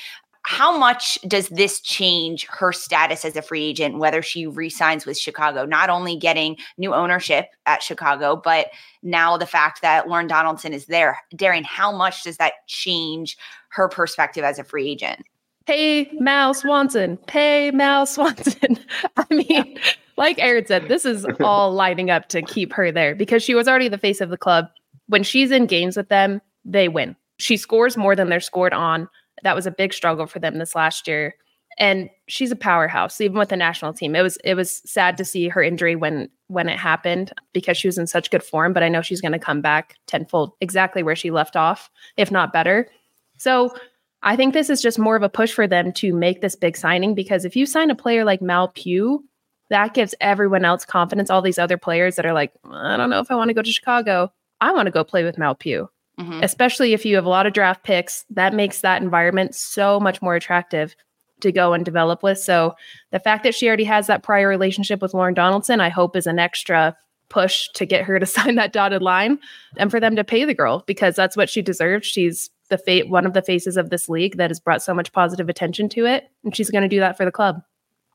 [0.44, 5.16] how much does this change her status as a free agent, whether she resigns with
[5.16, 5.64] Chicago?
[5.64, 8.66] Not only getting new ownership at Chicago, but
[9.02, 11.18] now the fact that Lorne Donaldson is there.
[11.37, 13.37] Darian, how much does that change
[13.68, 15.24] her perspective as a free agent?
[15.66, 17.18] Pay Mal Swanson.
[17.28, 18.78] Pay Mal Swanson.
[19.16, 19.78] I mean,
[20.16, 23.68] like Aaron said, this is all lining up to keep her there because she was
[23.68, 24.66] already the face of the club.
[25.07, 27.14] When she's in games with them, they win.
[27.38, 29.09] She scores more than they're scored on
[29.42, 31.35] that was a big struggle for them this last year.
[31.79, 34.14] And she's a powerhouse, even with the national team.
[34.14, 37.88] It was it was sad to see her injury when when it happened because she
[37.88, 38.73] was in such good form.
[38.73, 42.31] But I know she's going to come back tenfold, exactly where she left off, if
[42.31, 42.88] not better.
[43.38, 43.75] So
[44.23, 46.77] I think this is just more of a push for them to make this big
[46.77, 49.25] signing because if you sign a player like Mal Pugh,
[49.71, 51.31] that gives everyone else confidence.
[51.31, 53.62] All these other players that are like, I don't know if I want to go
[53.62, 54.31] to Chicago.
[54.61, 55.88] I want to go play with Mal Pugh.
[56.20, 56.40] Mm-hmm.
[56.42, 60.20] Especially if you have a lot of draft picks, that makes that environment so much
[60.20, 60.94] more attractive
[61.40, 62.38] to go and develop with.
[62.38, 62.75] So
[63.11, 66.27] the fact that she already has that prior relationship with Lorne Donaldson, I hope is
[66.27, 66.96] an extra
[67.29, 69.38] push to get her to sign that dotted line
[69.77, 72.07] and for them to pay the girl because that's what she deserves.
[72.07, 75.12] She's the fate one of the faces of this league that has brought so much
[75.12, 77.62] positive attention to it and she's going to do that for the club.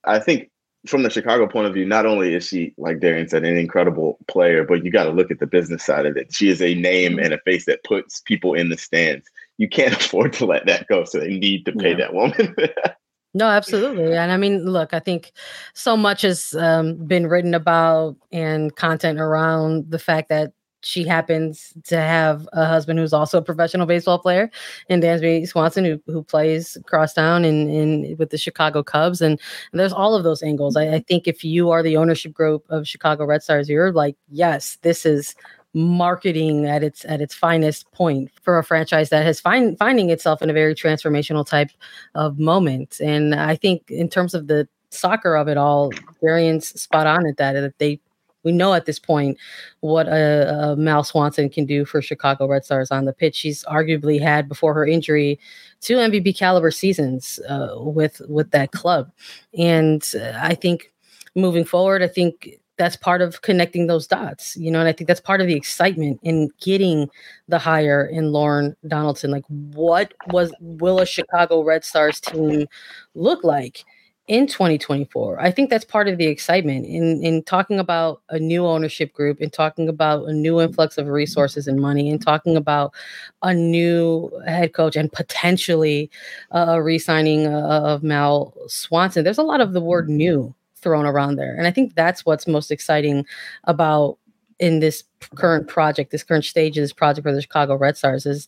[0.03, 0.49] I think
[0.87, 4.17] from the Chicago point of view, not only is she, like Darian said, an incredible
[4.27, 6.33] player, but you got to look at the business side of it.
[6.33, 9.27] She is a name and a face that puts people in the stands.
[9.57, 11.05] You can't afford to let that go.
[11.05, 11.97] So they need to pay yeah.
[11.97, 12.55] that woman.
[13.33, 14.15] no, absolutely.
[14.15, 15.31] And I mean, look, I think
[15.73, 20.53] so much has um, been written about and content around the fact that
[20.87, 24.49] she happens to have a husband who's also a professional baseball player,
[24.89, 29.39] and Dansby Swanson, who who plays crosstown in in with the Chicago Cubs, and,
[29.71, 30.77] and there's all of those angles.
[30.77, 34.15] I, I, think if you are the ownership group of Chicago Red Stars, you're like,
[34.29, 35.35] yes, this is
[35.73, 40.41] marketing at its at its finest point for a franchise that has find finding itself
[40.41, 41.69] in a very transformational type
[42.15, 43.01] of moment.
[43.01, 47.35] And I think in terms of the soccer of it all, Darian's spot on at
[47.37, 47.53] that.
[47.53, 47.99] That they
[48.47, 49.37] we know at this point
[49.81, 53.35] what a, a Mal Swanson can do for Chicago Red Stars on the pitch.
[53.35, 55.37] She's arguably had before her injury
[55.81, 59.11] two MVP caliber seasons uh, with with that club,
[59.57, 60.93] and uh, I think
[61.35, 65.07] moving forward, I think that's part of connecting those dots, you know, and I think
[65.07, 67.09] that's part of the excitement in getting
[67.47, 69.31] the hire in Lorne Donaldson.
[69.31, 72.67] Like, what was will a Chicago Red Stars team
[73.13, 73.83] look like?
[74.27, 75.39] In 2024.
[75.39, 79.39] I think that's part of the excitement in in talking about a new ownership group
[79.39, 82.93] and talking about a new influx of resources and money and talking about
[83.41, 86.11] a new head coach and potentially
[86.51, 89.23] uh, a re-signing uh, of Mal Swanson.
[89.23, 91.55] There's a lot of the word new thrown around there.
[91.55, 93.25] And I think that's what's most exciting
[93.63, 94.17] about
[94.59, 95.03] in this
[95.35, 98.47] current project, this current stage of this project for the Chicago Red Stars is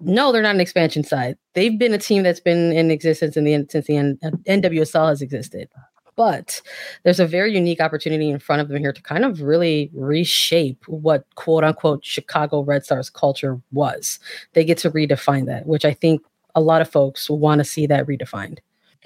[0.00, 1.36] no, they're not an expansion side.
[1.54, 5.22] They've been a team that's been in existence in the since the N- NWSL has
[5.22, 5.68] existed.
[6.16, 6.60] But
[7.02, 10.84] there's a very unique opportunity in front of them here to kind of really reshape
[10.86, 14.18] what quote unquote Chicago Red Stars culture was.
[14.52, 16.22] They get to redefine that, which I think
[16.54, 18.58] a lot of folks want to see that redefined.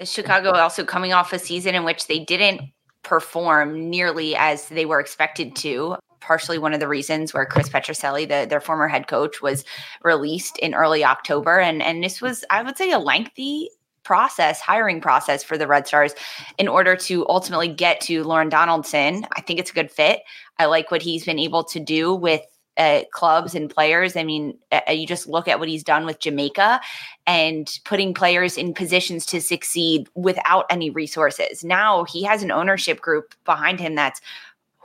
[0.03, 2.61] Chicago also coming off a season in which they didn't
[3.03, 8.27] perform nearly as they were expected to partially one of the reasons where Chris Petrucelli,
[8.27, 9.65] the, their former head coach, was
[10.03, 11.59] released in early October.
[11.59, 13.69] And, and this was, I would say, a lengthy
[14.03, 16.13] process, hiring process for the Red Stars
[16.57, 19.25] in order to ultimately get to Lorne Donaldson.
[19.35, 20.21] I think it's a good fit.
[20.59, 22.41] I like what he's been able to do with
[22.77, 24.15] uh, clubs and players.
[24.15, 26.81] I mean, uh, you just look at what he's done with Jamaica
[27.25, 31.63] and putting players in positions to succeed without any resources.
[31.63, 34.21] Now he has an ownership group behind him that's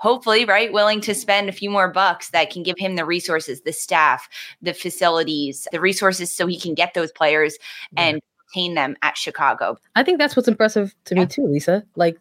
[0.00, 3.60] hopefully, right, willing to spend a few more bucks that can give him the resources,
[3.60, 4.28] the staff,
[4.62, 7.56] the facilities, the resources so he can get those players
[7.96, 9.76] and retain them at Chicago.
[9.94, 11.20] I think that's what's impressive to yeah.
[11.20, 11.84] me too, Lisa.
[11.96, 12.18] Like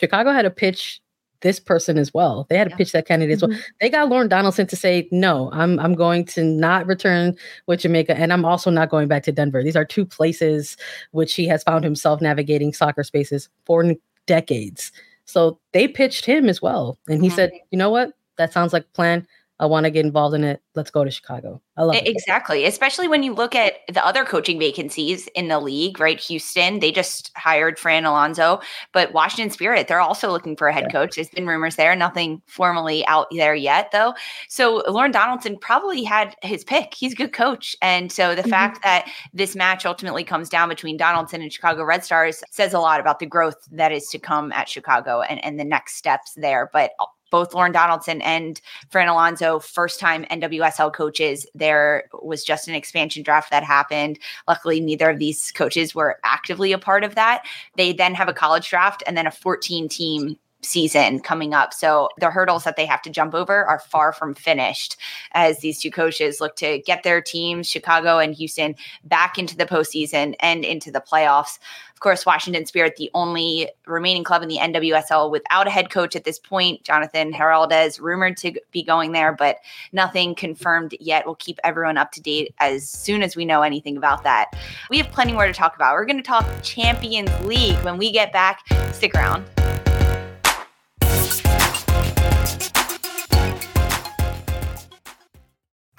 [0.00, 1.00] Chicago had a pitch
[1.40, 2.46] this person as well.
[2.50, 2.76] They had to yeah.
[2.76, 3.44] pitch that candidate mm-hmm.
[3.52, 3.58] as well.
[3.58, 3.76] Mm-hmm.
[3.80, 8.18] They got Lorne Donaldson to say, no, I'm I'm going to not return with Jamaica
[8.18, 9.62] and I'm also not going back to Denver.
[9.62, 10.76] These are two places
[11.12, 13.94] which he has found himself navigating soccer spaces for
[14.26, 14.92] decades.
[15.30, 16.98] So they pitched him as well.
[17.08, 17.36] And he mm-hmm.
[17.36, 18.12] said, you know what?
[18.36, 19.26] That sounds like plan.
[19.60, 20.62] I want to get involved in it.
[20.74, 21.60] Let's go to Chicago.
[21.76, 22.08] I love it.
[22.08, 22.64] Exactly.
[22.64, 26.18] Especially when you look at the other coaching vacancies in the league, right?
[26.18, 28.60] Houston, they just hired Fran Alonso,
[28.92, 30.92] but Washington Spirit, they're also looking for a head yeah.
[30.92, 31.16] coach.
[31.16, 34.14] There's been rumors there, nothing formally out there yet, though.
[34.48, 36.94] So Lorne Donaldson probably had his pick.
[36.94, 37.76] He's a good coach.
[37.82, 38.50] And so the mm-hmm.
[38.50, 42.80] fact that this match ultimately comes down between Donaldson and Chicago Red Stars says a
[42.80, 46.32] lot about the growth that is to come at Chicago and, and the next steps
[46.38, 46.70] there.
[46.72, 46.92] But
[47.30, 51.46] both Lorne Donaldson and Fran Alonso, first time NWSL coaches.
[51.54, 54.18] There was just an expansion draft that happened.
[54.46, 57.44] Luckily, neither of these coaches were actively a part of that.
[57.76, 61.72] They then have a college draft and then a 14 team season coming up.
[61.72, 64.96] So the hurdles that they have to jump over are far from finished
[65.32, 69.66] as these two coaches look to get their teams, Chicago and Houston, back into the
[69.66, 71.58] postseason and into the playoffs.
[71.92, 76.16] Of course, Washington Spirit, the only remaining club in the NWSL without a head coach
[76.16, 76.82] at this point.
[76.82, 79.58] Jonathan Giraldez rumored to be going there, but
[79.92, 81.26] nothing confirmed yet.
[81.26, 84.56] We'll keep everyone up to date as soon as we know anything about that.
[84.88, 85.94] We have plenty more to talk about.
[85.94, 88.60] We're going to talk Champions League when we get back.
[88.94, 89.44] Stick around.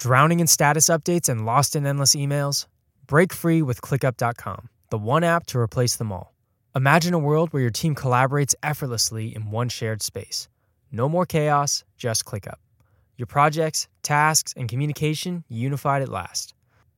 [0.02, 2.66] Drowning in status updates and lost in endless emails?
[3.06, 6.34] Break free with ClickUp.com, the one app to replace them all.
[6.74, 10.48] Imagine a world where your team collaborates effortlessly in one shared space.
[10.90, 12.56] No more chaos, just ClickUp.
[13.16, 16.52] Your projects, tasks, and communication unified at last.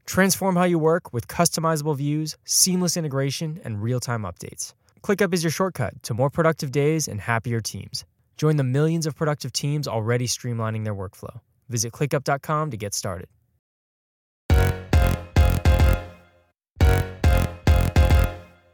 [0.06, 4.72] Transform how you work with customizable views, seamless integration, and real time updates.
[5.02, 8.06] ClickUp is your shortcut to more productive days and happier teams.
[8.38, 11.40] Join the millions of productive teams already streamlining their workflow.
[11.68, 13.28] Visit clickup.com to get started.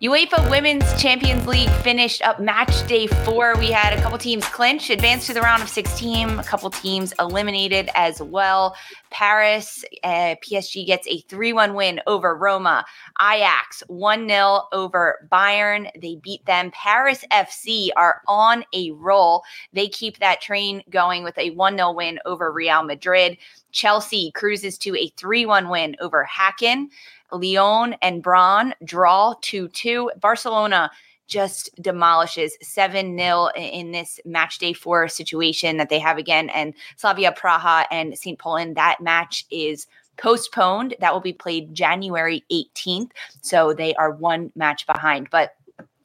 [0.02, 3.54] UEFA Women's Champions League finished up match day four.
[3.58, 7.12] We had a couple teams clinch, advance to the round of 16, a couple teams
[7.20, 8.74] eliminated as well.
[9.10, 12.82] Paris, uh, PSG gets a 3 1 win over Roma.
[13.20, 15.90] Ajax 1 0 over Bayern.
[16.00, 16.70] They beat them.
[16.70, 19.42] Paris FC are on a roll.
[19.74, 23.36] They keep that train going with a 1 0 win over Real Madrid.
[23.72, 26.88] Chelsea cruises to a 3 1 win over Häcken.
[27.32, 30.10] Lyon and Brann draw 2 2.
[30.20, 30.90] Barcelona
[31.30, 36.50] just demolishes 7 0 in this match day four situation that they have again.
[36.50, 38.38] And Slavia Praha and St.
[38.38, 39.86] Pölten, that match is
[40.18, 40.94] postponed.
[41.00, 43.12] That will be played January 18th.
[43.40, 45.28] So they are one match behind.
[45.30, 45.54] But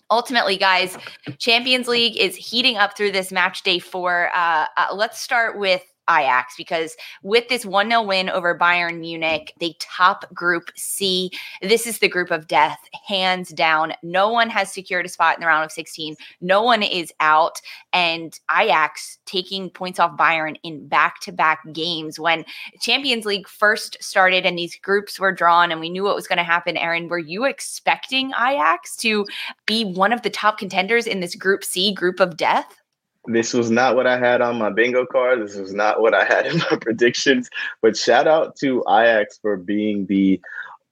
[0.09, 0.97] ultimately, guys,
[1.39, 4.29] Champions League is heating up through this match day four.
[4.33, 9.53] Uh, uh, let's start with Ajax because with this 1 0 win over Bayern Munich,
[9.59, 11.31] they top Group C.
[11.61, 13.93] This is the group of death, hands down.
[14.03, 16.15] No one has secured a spot in the round of 16.
[16.41, 17.61] No one is out.
[17.93, 22.19] And Ajax taking points off Bayern in back to back games.
[22.19, 22.45] When
[22.79, 26.37] Champions League first started and these groups were drawn and we knew what was going
[26.37, 29.25] to happen, Aaron, were you expecting Ajax to
[29.65, 32.81] be one of the top contenders in this Group C group of death?
[33.27, 35.41] This was not what I had on my bingo card.
[35.41, 37.49] This was not what I had in my predictions.
[37.81, 40.39] But shout out to Ajax for being the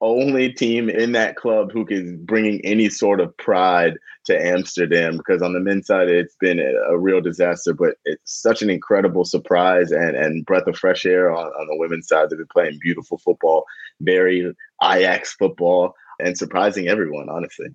[0.02, 5.41] only team in that club who is bringing any sort of pride to Amsterdam because
[5.41, 9.91] on the men's side it's been a, real disaster, but it's such an incredible surprise
[9.91, 12.30] and, and breath of fresh air on, on the women's side.
[12.30, 13.65] They've been playing beautiful football,
[14.02, 17.67] very Ajax football, and surprising everyone, honestly.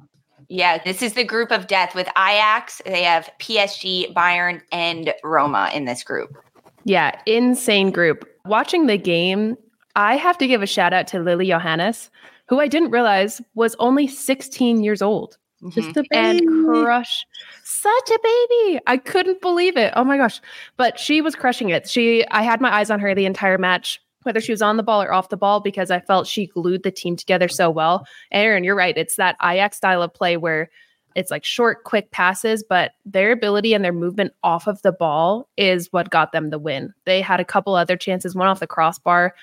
[0.49, 2.81] Yeah, this is the group of death with Ajax.
[2.87, 6.37] They have PSG, Bayern, and Roma in this group.
[6.85, 8.27] Yeah, insane group.
[8.47, 9.57] Watching the game,
[9.95, 12.09] I have to give a shout out to Lily Yohannes,
[12.47, 15.37] who I didn't realize was only 16 years old.
[15.63, 15.81] Mm-hmm.
[15.81, 16.47] Just a baby.
[16.47, 17.27] And crush
[17.65, 18.81] such a baby.
[18.87, 19.93] I couldn't believe it.
[19.97, 20.41] Oh my gosh.
[20.77, 21.89] But she was crushing it.
[21.89, 24.83] She I had my eyes on her the entire match whether she was on the
[24.85, 28.07] ball or off the ball, because I felt she glued the team together so well.
[28.31, 28.97] Aaron, you're right.
[28.97, 30.71] It's that Ajax style of play where
[31.17, 35.49] it's like short, quick passes, but their ability and their movement off of the ball
[35.57, 36.93] is what got them the win.
[37.07, 39.35] They had a couple other chances, one off the crossbar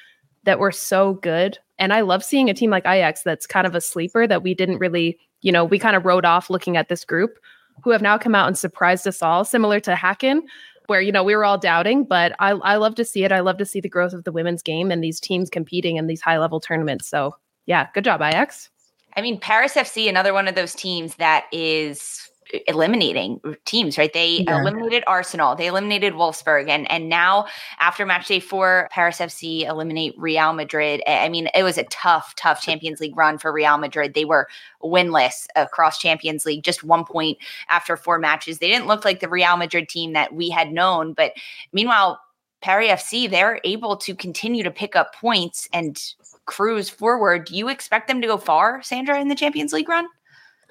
[0.44, 1.58] that were so good.
[1.78, 4.54] And I love seeing a team like Ajax that's kind of a sleeper that we
[4.54, 7.40] didn't really, you know, we kind of wrote off looking at this group
[7.84, 10.42] who have now come out and surprised us all, similar to Häcken
[10.88, 13.40] where you know we were all doubting but I, I love to see it i
[13.40, 16.22] love to see the growth of the women's game and these teams competing in these
[16.22, 18.70] high level tournaments so yeah good job Ajax.
[19.16, 22.30] i mean paris fc another one of those teams that is
[22.68, 24.12] eliminating teams, right?
[24.14, 24.60] They yeah.
[24.60, 27.46] eliminated Arsenal, they eliminated Wolfsburg, and and now
[27.80, 31.02] after match day four, Paris FC eliminate Real Madrid.
[31.08, 34.14] I mean, it was a tough, tough Champions League run for Real Madrid.
[34.14, 34.48] They were
[34.84, 37.38] winless across Champions League, just one point
[37.70, 38.60] after four matches.
[38.60, 41.34] They didn't look like the Real Madrid team that we had known, but
[41.74, 42.20] meanwhile,
[42.62, 46.02] Paris FC, they're able to continue to pick up points and
[46.46, 47.46] cruise forward.
[47.46, 50.08] Do you expect them to go far, Sandra, in the Champions League run?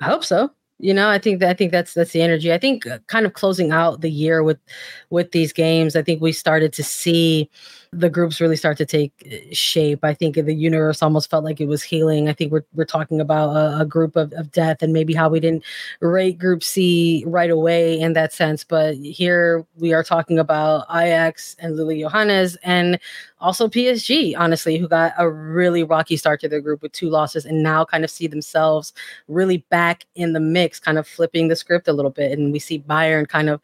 [0.01, 0.51] I hope so.
[0.81, 2.53] You know, I think that I think that's that's the energy.
[2.53, 4.59] I think uh, kind of closing out the year with
[5.11, 7.49] with these games, I think we started to see
[8.01, 10.01] the groups really start to take uh, shape.
[10.03, 12.29] I think the universe almost felt like it was healing.
[12.29, 15.29] I think we're, we're talking about a, a group of, of death and maybe how
[15.29, 15.65] we didn't
[16.01, 18.65] rate Group C right away in that sense.
[18.65, 22.99] But here we are talking about Ajax and Lily Yohannes and
[23.41, 27.45] also PSG, honestly, who got a really rocky start to their group with two losses
[27.45, 28.93] and now kind of see themselves
[29.29, 32.39] really back in the mix, kind of flipping the script a little bit.
[32.39, 33.61] And we see Bayern kind of,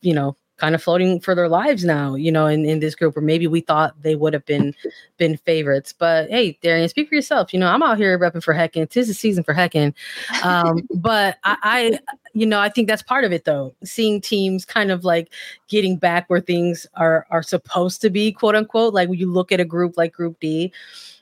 [0.00, 3.16] you know, kind of floating for their lives now, you know, in, in this group,
[3.16, 4.74] or maybe we thought they would have been
[5.16, 5.92] been favorites.
[5.92, 7.52] But hey, Darian, speak for yourself.
[7.52, 8.88] You know, I'm out here repping for Häcken.
[8.88, 9.94] Tis the season for Häcken.
[10.44, 11.98] Um, but I, I,
[12.34, 13.74] you know, I think that's part of it though.
[13.84, 15.32] Seeing teams kind of like
[15.68, 18.92] getting back where things are are supposed to be, quote unquote.
[18.92, 20.72] Like when you look at a group like Group D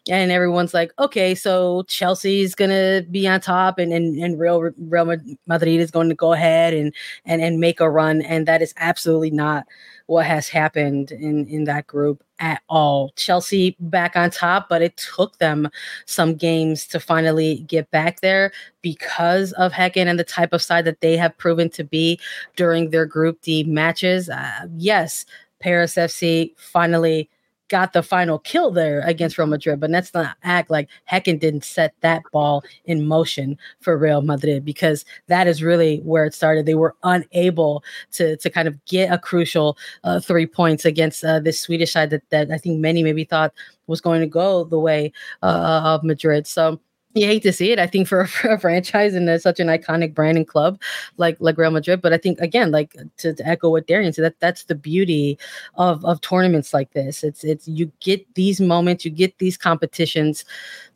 [0.09, 5.17] and everyone's like, okay, so Chelsea's gonna be on top, and and, and Real Real
[5.47, 6.95] Madrid is going to go ahead and
[7.27, 9.67] and and make a run, and that is absolutely not
[10.13, 13.13] what has happened in in that group at all.
[13.17, 15.71] Chelsea back on top, but it took them
[16.05, 18.53] some games to finally get back there
[18.83, 22.21] because of Häcken and the type of side that they have proven to be
[22.57, 24.29] during their Group D matches.
[24.29, 25.25] Uh, yes,
[25.61, 27.31] Paris FC finally
[27.73, 31.65] got the final kill there against Real Madrid, but let's not act like Häcken didn't
[31.65, 36.67] set that ball in motion for Real Madrid because that is really where it started.
[36.67, 41.41] They were unable to to kind of get a crucial uh, three points against uh,
[41.41, 43.55] this Swedish side that, that I think many maybe thought
[43.87, 45.11] was going to go the way
[45.43, 46.47] uh, of Madrid.
[46.47, 46.79] So
[47.15, 47.79] you hate to see it.
[47.79, 50.81] I think for, for a franchise and such an iconic brand and club
[51.17, 54.25] like like Real Madrid, but I think again, like to, to, echo what Darian said,
[54.25, 55.39] that that's the beauty
[55.75, 57.23] of of tournaments like this.
[57.25, 60.45] It's it's you get these moments, you get these competitions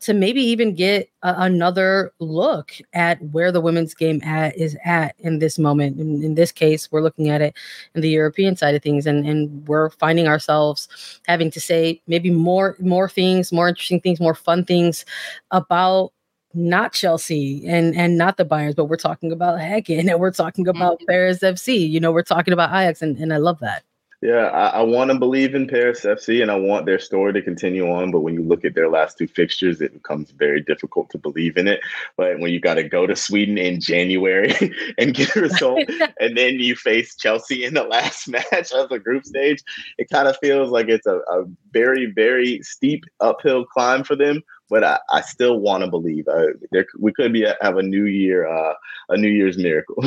[0.00, 5.14] to maybe even get a, another look at where the women's game at is at
[5.18, 5.98] in this moment.
[5.98, 7.56] In, in this case, we're looking at it
[7.94, 10.88] in the European side of things, and and we're finding ourselves
[11.26, 15.04] having to say maybe more more things, more interesting things, more fun things
[15.50, 16.12] about
[16.54, 20.68] not Chelsea and and not the Bayerns, but we're talking about Häcken and we're talking
[20.68, 21.06] about mm-hmm.
[21.06, 21.88] Paris FC.
[21.88, 23.82] You know, we're talking about Ajax, and, and I love that.
[24.22, 27.42] Yeah, I, I want to believe in Paris FC and I want their story to
[27.42, 28.10] continue on.
[28.10, 31.58] But when you look at their last two fixtures, it becomes very difficult to believe
[31.58, 31.80] in it.
[32.16, 34.54] But when you got to go to Sweden in January
[34.98, 35.80] and get a result,
[36.20, 39.62] and then you face Chelsea in the last match of the group stage,
[39.98, 44.42] it kind of feels like it's a, a very, very steep uphill climb for them
[44.68, 46.26] but I, I still want to believe.
[46.26, 48.74] Uh, there, we could be have a new year, uh,
[49.08, 50.02] a New Year's miracle.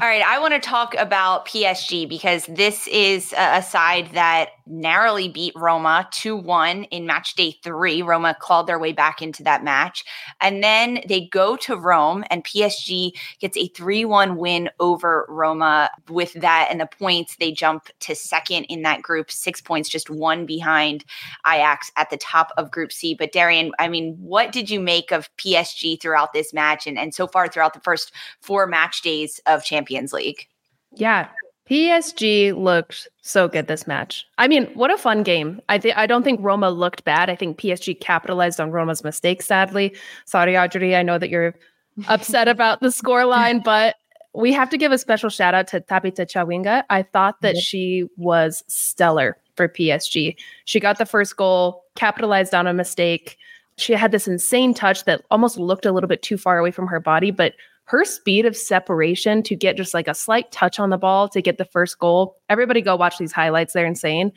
[0.00, 5.28] All right, I want to talk about PSG because this is a side that narrowly
[5.28, 8.02] beat Roma 2 1 in match day three.
[8.02, 10.04] Roma clawed their way back into that match.
[10.40, 15.90] And then they go to Rome, and PSG gets a 3 1 win over Roma.
[16.08, 20.10] With that and the points, they jump to second in that group, six points, just
[20.10, 21.04] one behind
[21.46, 23.14] Ajax at the top of Group C.
[23.14, 27.14] But Darian, I mean, what did you make of PSG throughout this match and, and
[27.14, 29.88] so far throughout the first four match days of Champions?
[29.88, 30.46] Champions League.
[30.94, 31.28] Yeah.
[31.68, 34.26] PSG looked so good this match.
[34.38, 35.60] I mean, what a fun game.
[35.68, 37.28] I think I don't think Roma looked bad.
[37.28, 39.94] I think PSG capitalized on Roma's mistakes, sadly.
[40.24, 40.96] Sorry, Audrey.
[40.96, 41.54] I know that you're
[42.08, 43.96] upset about the scoreline, but
[44.34, 46.84] we have to give a special shout out to Tabitha Chawinga.
[46.88, 50.36] I thought that she was stellar for PSG.
[50.64, 53.36] She got the first goal, capitalized on a mistake.
[53.76, 56.86] She had this insane touch that almost looked a little bit too far away from
[56.86, 57.54] her body, but
[57.88, 61.40] her speed of separation to get just like a slight touch on the ball to
[61.40, 62.36] get the first goal.
[62.50, 63.72] Everybody go watch these highlights.
[63.72, 64.30] They're insane.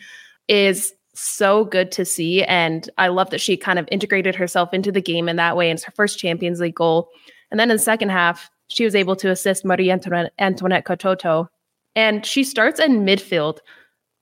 [0.47, 2.45] Is so good to see.
[2.45, 5.69] And I love that she kind of integrated herself into the game in that way.
[5.69, 7.09] And it's her first Champions League goal.
[7.51, 11.47] And then in the second half, she was able to assist Marie Antoinette, Antoinette Katoto.
[11.93, 13.57] And she starts in midfield,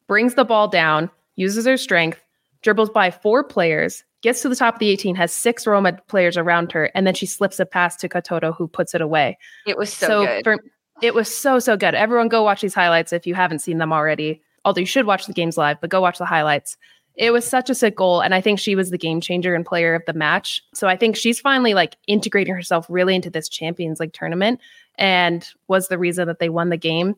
[0.08, 2.20] brings the ball down, uses her strength,
[2.64, 6.38] dribbles by four players, gets to the top of the 18, has six Roma players
[6.38, 9.38] around her, and then she slips a pass to Katoto, who puts it away.
[9.65, 10.43] It was so, so good.
[10.43, 10.57] For,
[11.01, 11.95] it was so, so good.
[11.95, 14.41] Everyone go watch these highlights if you haven't seen them already.
[14.65, 16.76] Although you should watch the games live, but go watch the highlights.
[17.15, 18.22] It was such a sick goal.
[18.22, 20.61] And I think she was the game changer and player of the match.
[20.74, 24.59] So I think she's finally like integrating herself really into this Champions League tournament
[24.97, 27.15] and was the reason that they won the game.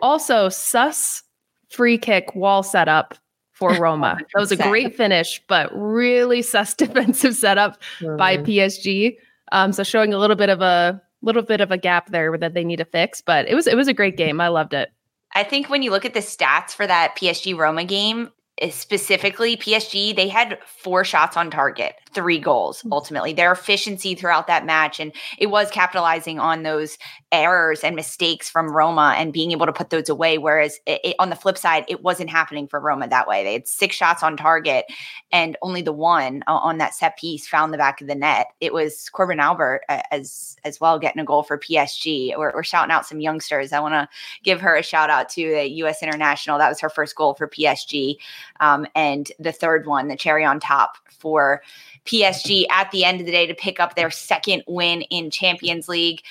[0.00, 1.22] Also, sus
[1.70, 3.14] free kick wall setup
[3.54, 4.18] for Roma.
[4.34, 8.16] That was a great finish, but really sus defensive setup mm-hmm.
[8.16, 9.16] by PSG.
[9.52, 12.52] Um, so showing a little bit of a little bit of a gap there that
[12.54, 14.40] they need to fix, but it was it was a great game.
[14.40, 14.90] I loved it.
[15.36, 19.56] I think when you look at the stats for that PSG Roma game, eh, specifically
[19.56, 22.92] PSG, they had four shots on target three goals mm.
[22.92, 23.32] ultimately.
[23.32, 26.96] Their efficiency throughout that match, and it was capitalizing on those
[27.32, 30.38] errors and mistakes from Roma and being able to put those away.
[30.38, 33.42] Whereas it, it, on the flip side, it wasn't happening for Roma that way.
[33.42, 34.86] They had six shots on target,
[35.32, 38.46] and only the one uh, on that set piece found the back of the net.
[38.60, 42.36] It was Korbin Albert uh, as as well getting a goal for PSG.
[42.38, 43.72] We're, we're shouting out some youngsters.
[43.72, 44.08] I want to
[44.42, 46.02] give her a shout out to the U.S.
[46.02, 46.58] International.
[46.58, 48.16] That was her first goal for PSG,
[48.60, 51.62] um, and the third one, the cherry on top for
[52.04, 55.88] PSG at the end of the day to pick up their second win in Champions
[55.88, 56.22] League.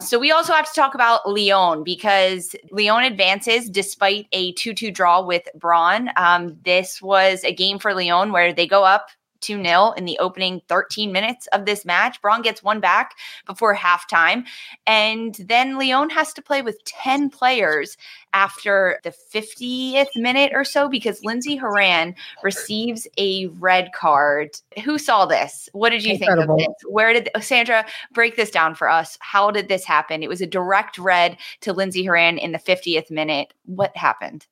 [0.00, 5.24] So we also have to talk about Lyon because Lyon advances despite a 2-2 draw
[5.24, 6.10] with Brann.
[6.16, 9.08] Um, this was a game for Lyon where they go up
[9.40, 12.20] 2 0 in the opening 13 minutes of this match.
[12.22, 13.16] Brann gets one back
[13.46, 14.44] before halftime.
[14.86, 17.96] And then Lyon has to play with 10 players
[18.32, 24.50] after the 50th minute or so because Lindsey Horan receives a red card.
[24.84, 25.68] Who saw this?
[25.72, 26.56] What did you Incredible.
[26.56, 26.90] think of this?
[26.90, 29.16] Where did oh, Sandra break this down for us?
[29.20, 30.22] How did this happen?
[30.22, 33.54] It was a direct red to Lindsey Horan in the 50th minute.
[33.64, 34.46] What happened?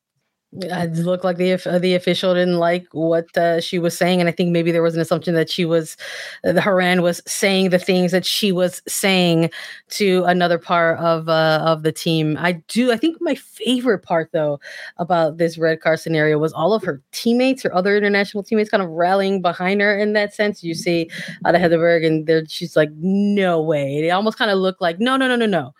[0.60, 4.32] It looked like the the official didn't like what uh, she was saying, and I
[4.32, 5.96] think maybe there was an assumption that she was
[6.44, 9.50] uh, the Horan was saying the things that she was saying
[9.90, 12.36] to another part of uh, of the team.
[12.38, 12.92] I do.
[12.92, 14.60] I think my favorite part though
[14.98, 18.82] about this red card scenario was all of her teammates, her other international teammates, kind
[18.82, 19.98] of rallying behind her.
[19.98, 21.10] In that sense, you see
[21.46, 25.16] Ada Hegerberg, and there she's like, "No way!" It almost kind of looked like, "No,
[25.16, 25.74] no, no, no, no."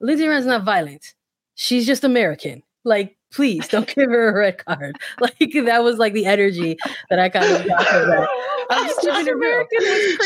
[0.00, 1.14] Lindsey Horan's not violent.
[1.54, 2.62] She's just American.
[2.84, 4.96] Like please don't give her a red card.
[5.20, 6.76] Like that was like the energy
[7.10, 8.28] that I kind of got from that.
[8.70, 9.64] I'm just keeping it real.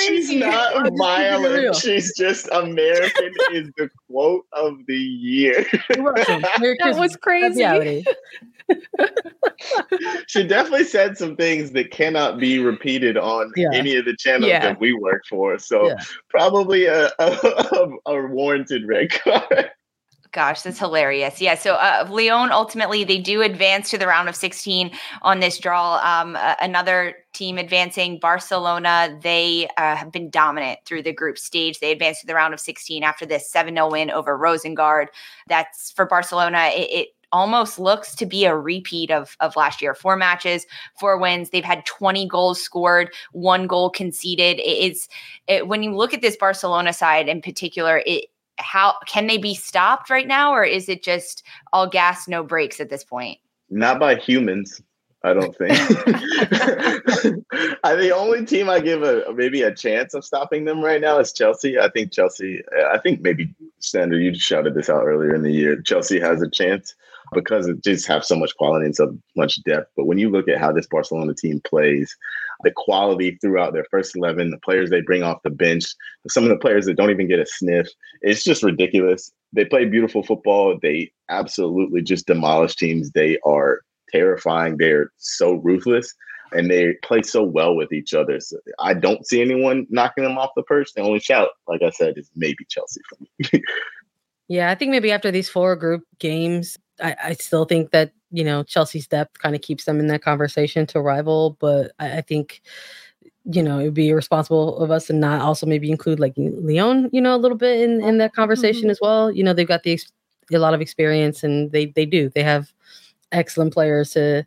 [0.07, 1.77] She's not violent.
[1.77, 5.65] She's just American is the quote of the year.
[5.89, 8.05] that was crazy.
[10.27, 13.69] she definitely said some things that cannot be repeated on yeah.
[13.73, 14.61] any of the channels yeah.
[14.61, 15.59] that we work for.
[15.59, 15.97] So yeah.
[16.29, 19.71] probably a, a, a warranted red card.
[20.33, 21.41] Gosh, that's hilarious.
[21.41, 21.57] Yeah.
[21.57, 25.97] So uh, Lyon ultimately they do advance to the round of 16 on this draw.
[26.05, 31.81] Um, uh, another team advancing, Barcelona, they uh, have been dominant through the group stage.
[31.81, 35.07] They advanced to the round of 16 after this 7 0 win over Rosengard.
[35.49, 36.71] That's for Barcelona.
[36.73, 39.95] It, it almost looks to be a repeat of of last year.
[39.95, 40.65] Four matches,
[40.99, 41.51] four wins.
[41.51, 44.61] They've had 20 goals scored, one goal conceded.
[44.63, 45.09] It's
[45.49, 48.27] it, when you look at this Barcelona side in particular, it
[48.61, 51.43] how can they be stopped right now, or is it just
[51.73, 53.39] all gas, no brakes at this point?
[53.69, 54.81] Not by humans.
[55.23, 55.73] I don't think.
[57.85, 61.19] I the only team I give a maybe a chance of stopping them right now
[61.19, 61.79] is Chelsea.
[61.79, 62.63] I think Chelsea.
[62.91, 65.81] I think maybe Sandra, you shouted this out earlier in the year.
[65.83, 66.95] Chelsea has a chance
[67.33, 69.91] because it just have so much quality and so much depth.
[69.97, 72.17] But when you look at how this Barcelona team plays,
[72.63, 75.85] the quality throughout their first 11, the players they bring off the bench,
[76.29, 77.89] some of the players that don't even get a sniff,
[78.23, 79.33] it's just ridiculous.
[79.53, 80.79] They play beautiful football.
[80.81, 83.11] They absolutely just demolish teams.
[83.11, 83.81] They are
[84.11, 84.77] terrifying.
[84.79, 86.15] They're so ruthless
[86.53, 88.41] and they play so well with each other.
[88.41, 90.93] So I don't see anyone knocking them off the perch.
[90.95, 93.63] The only shout, like I said, is maybe Chelsea for me.
[94.49, 98.45] yeah, I think maybe after these four group games, I, I still think that you
[98.45, 102.21] know Chelsea's depth kind of keeps them in that conversation to rival, but I, I
[102.21, 102.63] think
[103.45, 107.11] you know it would be irresponsible of us to not also maybe include like Lyon,
[107.13, 108.91] you know, a little bit in in that conversation mm-hmm.
[108.91, 109.31] as well.
[109.31, 109.99] You know, they've got the
[110.53, 112.73] a lot of experience, and they they do they have
[113.33, 114.45] excellent players to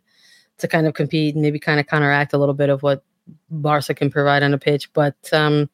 [0.58, 3.02] to kind of compete and maybe kind of counteract a little bit of what
[3.50, 4.92] Barca can provide on a pitch.
[4.92, 5.68] But um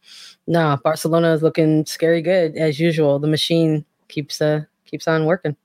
[0.46, 3.18] no, Barcelona is looking scary good as usual.
[3.18, 5.56] The machine keeps uh keeps on working.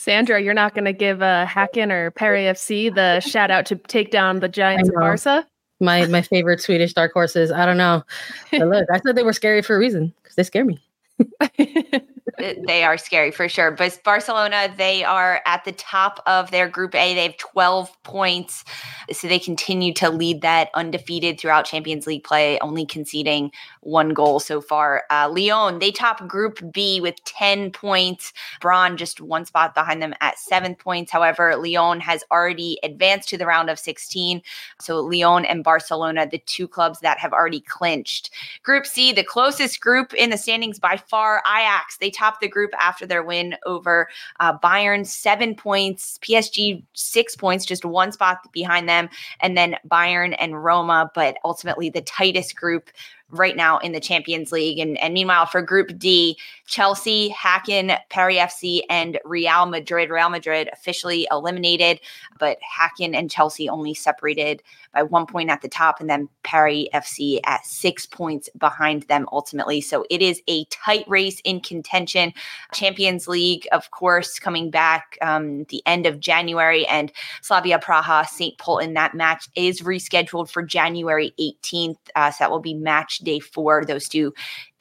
[0.00, 3.76] Sandra, you're not going to give uh, Häcken or Paris FC the shout out to
[3.76, 5.46] take down the Giants of Barca?
[5.78, 7.52] My my favorite Swedish dark horses.
[7.52, 8.02] I don't know.
[8.50, 10.80] But look, I said they were scary for a reason because they scare me.
[12.38, 13.70] they are scary for sure.
[13.70, 17.14] But Barcelona, they are at the top of their Group A.
[17.14, 18.64] They have 12 points.
[19.12, 23.50] So they continue to lead that undefeated throughout Champions League play, only conceding
[23.80, 25.04] one goal so far.
[25.10, 28.32] Uh, Lyon, they top Group B with 10 points.
[28.60, 31.12] Brann just one spot behind them at seven points.
[31.12, 34.42] However, Lyon has already advanced to the round of 16.
[34.80, 38.30] So Lyon and Barcelona, the two clubs that have already clinched.
[38.62, 41.98] Group C, the closest group in the standings by far, Ajax.
[41.98, 44.08] They top the group after their win over
[44.40, 46.18] uh, Bayern, seven points.
[46.22, 49.08] PSG, six points, just one spot behind them.
[49.40, 52.90] And then Bayern and Roma, but ultimately the tightest group
[53.30, 54.78] right now in the Champions League.
[54.78, 56.36] And, and meanwhile, for Group D,
[56.70, 60.08] Chelsea, Häcken, Paris FC, and Real Madrid.
[60.08, 62.00] Real Madrid officially eliminated,
[62.38, 64.62] but Häcken and Chelsea only separated
[64.94, 69.26] by one point at the top, and then Paris FC at six points behind them
[69.32, 69.80] ultimately.
[69.80, 72.32] So it is a tight race in contention.
[72.72, 77.10] Champions League, of course, coming back um, the end of January, and
[77.42, 78.56] Slavia Praha, St.
[78.58, 81.96] Pölten That match is rescheduled for January 18th.
[82.14, 83.84] Uh, so that will be match day four.
[83.84, 84.32] Those two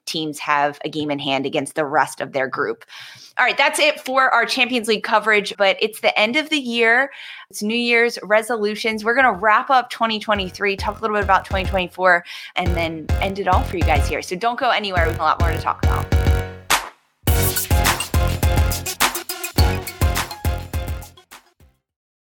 [0.09, 2.85] teams have a game in hand against the rest of their group.
[3.37, 6.57] All right, that's it for our Champions League coverage, but it's the end of the
[6.57, 7.11] year.
[7.49, 9.05] It's New Year's resolutions.
[9.05, 13.39] We're going to wrap up 2023, talk a little bit about 2024, and then end
[13.39, 14.21] it all for you guys here.
[14.21, 15.05] So don't go anywhere.
[15.05, 16.28] We have a lot more to talk about.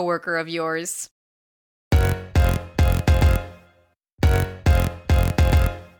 [0.00, 1.10] coworker of yours.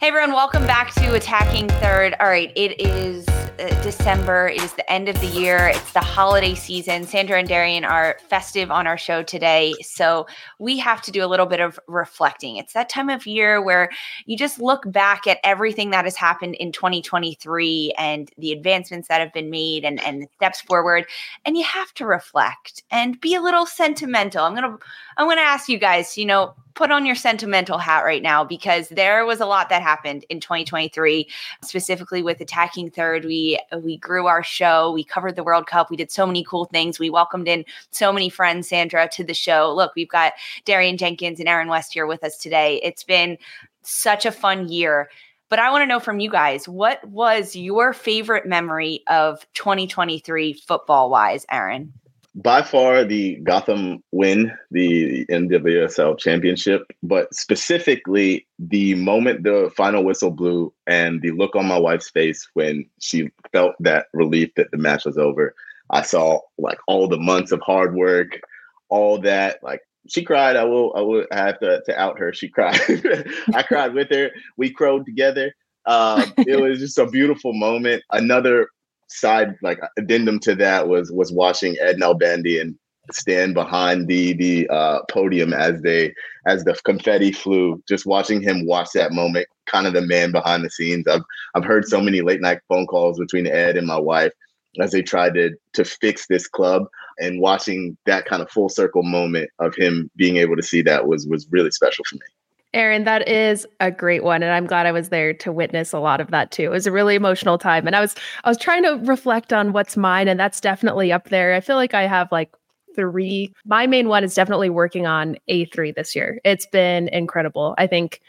[0.00, 2.14] Hey everyone, welcome back to Attacking Third.
[2.18, 3.26] All right, it is
[3.60, 4.48] Uh, December.
[4.48, 5.68] It is the end of the year.
[5.68, 7.06] It's the holiday season.
[7.06, 9.74] Sandra and Darian are festive on our show today.
[9.82, 10.26] So
[10.58, 12.56] we have to do a little bit of reflecting.
[12.56, 13.90] It's that time of year where
[14.24, 19.20] you just look back at everything that has happened in 2023 and the advancements that
[19.20, 21.04] have been made and, and the steps forward.
[21.44, 24.42] And you have to reflect and be a little sentimental.
[24.42, 24.78] I'm gonna
[25.18, 28.88] I'm gonna ask you guys, you know, put on your sentimental hat right now because
[28.90, 31.28] there was a lot that happened in 2023
[31.62, 33.24] specifically with attacking third.
[33.24, 36.66] We we grew our show we covered the world cup we did so many cool
[36.66, 39.72] things we welcomed in so many friends sandra to the show.
[39.74, 42.80] Look we've got darian jenkins and aaron west here with us today.
[42.82, 43.38] It's been
[43.82, 45.10] such a fun year.
[45.48, 50.52] But I want to know from you guys what was your favorite memory of 2023
[50.52, 51.92] football wise, Aaron?
[52.34, 60.30] By far the Gotham win, the NWSL championship, but specifically the moment the final whistle
[60.30, 64.76] blew and the look on my wife's face when she felt that relief that the
[64.76, 65.54] match was over.
[65.90, 68.40] I saw like all the months of hard work,
[68.88, 70.56] all that like she cried.
[70.56, 72.32] I will I will have to, to out her.
[72.32, 72.78] She cried.
[73.54, 74.30] I cried with her.
[74.56, 75.54] We crowed together.
[75.86, 78.04] Um, it was just a beautiful moment.
[78.12, 78.68] Another
[79.10, 82.76] side like addendum to that was was watching Ed Nalbandian
[83.12, 86.14] stand behind the the uh, podium as they
[86.46, 87.82] as the confetti flew.
[87.88, 91.06] Just watching him watch that moment, kind of the man behind the scenes.
[91.08, 91.22] I've
[91.54, 94.32] I've heard so many late night phone calls between Ed and my wife
[94.80, 96.84] as they tried to to fix this club
[97.18, 101.06] and watching that kind of full circle moment of him being able to see that
[101.06, 102.26] was was really special for me.
[102.72, 104.42] Aaron, that is a great one.
[104.42, 106.64] And I'm glad I was there to witness a lot of that too.
[106.64, 107.86] It was a really emotional time.
[107.86, 108.14] And I was
[108.44, 111.54] I was trying to reflect on what's mine, and that's definitely up there.
[111.54, 112.52] I feel like I have like
[112.94, 113.52] three.
[113.64, 116.40] My main one is definitely working on A3 this year.
[116.44, 117.74] It's been incredible.
[117.78, 118.20] I think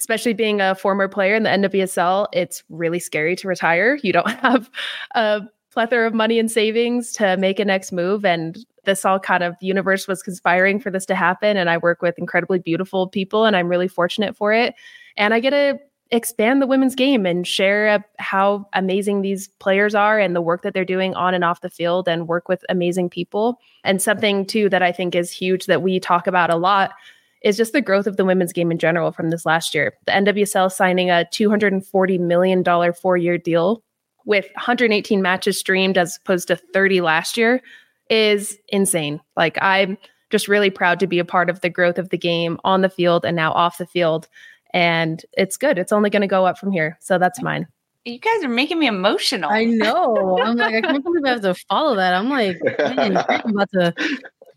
[0.00, 3.98] especially being a former player in the NWSL, it's really scary to retire.
[4.02, 4.70] You don't have
[5.14, 8.24] a plethora of money and savings to make a next move.
[8.24, 11.56] And this all kind of the universe was conspiring for this to happen.
[11.56, 14.74] And I work with incredibly beautiful people, and I'm really fortunate for it.
[15.16, 15.78] And I get to
[16.10, 20.74] expand the women's game and share how amazing these players are and the work that
[20.74, 23.58] they're doing on and off the field and work with amazing people.
[23.82, 26.92] And something too that I think is huge that we talk about a lot
[27.42, 29.94] is just the growth of the women's game in general from this last year.
[30.06, 32.64] The NWSL signing a $240 million
[32.94, 33.82] four year deal
[34.24, 37.60] with 118 matches streamed as opposed to 30 last year
[38.10, 39.20] is insane.
[39.36, 39.98] Like I'm
[40.30, 42.88] just really proud to be a part of the growth of the game on the
[42.88, 44.28] field and now off the field.
[44.72, 45.78] And it's good.
[45.78, 46.98] It's only going to go up from here.
[47.00, 47.68] So that's mine.
[48.04, 49.48] You guys are making me emotional.
[49.50, 50.38] I know.
[50.42, 52.14] I'm like, I can't believe I have to follow that.
[52.14, 53.94] I'm like, man, I'm about to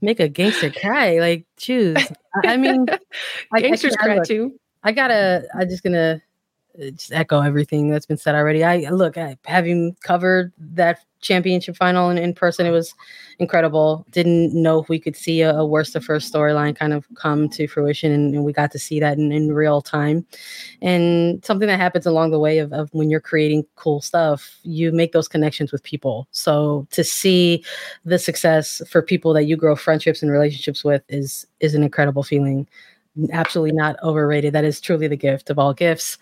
[0.01, 1.19] make a gangster cry.
[1.19, 2.11] Like, choose.
[2.43, 2.87] I mean,
[3.55, 4.59] gangsters I, I, cry too.
[4.83, 5.47] I gotta.
[5.53, 6.21] I'm just gonna
[6.79, 8.63] Uh, just echo everything that's been said already.
[8.63, 12.93] I uh, look, I, having covered that championship final in, in person, it was
[13.39, 14.05] incredible.
[14.11, 17.49] Didn't know if we could see a, a worse the first storyline kind of come
[17.49, 20.25] to fruition, and, and we got to see that in, in, real time.
[20.81, 24.91] And something that happens along the way of, of when you're creating cool stuff, you
[24.91, 26.27] make those connections with people.
[26.31, 27.63] So to see
[28.05, 32.23] the success for people that you grow friendships and relationships with is is an incredible
[32.23, 32.67] feeling
[33.31, 34.53] absolutely not overrated.
[34.53, 36.17] That is truly the gift of all gifts.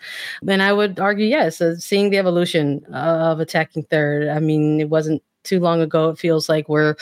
[0.48, 4.28] And I would argue, yes, uh, seeing the evolution of attacking third.
[4.28, 6.10] I mean, it wasn't too long ago.
[6.10, 6.96] It feels like we're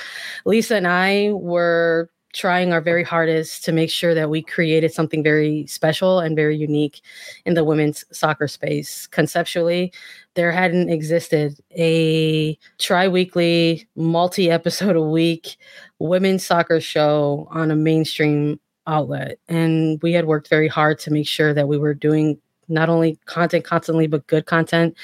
[0.44, 5.22] Lisa and I were trying our very hardest to make sure that we created something
[5.22, 7.00] very special and very unique
[7.46, 9.06] in the women's soccer space.
[9.06, 9.92] Conceptually,
[10.34, 15.56] there hadn't existed a tri weekly, multi episode a week
[16.00, 19.38] women's soccer show on a mainstream outlet.
[19.48, 23.18] And we had worked very hard to make sure that we were doing not only
[23.26, 24.96] content constantly, but good content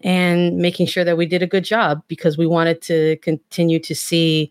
[0.00, 3.94] and making sure that we did a good job because we wanted to continue to
[3.94, 4.50] see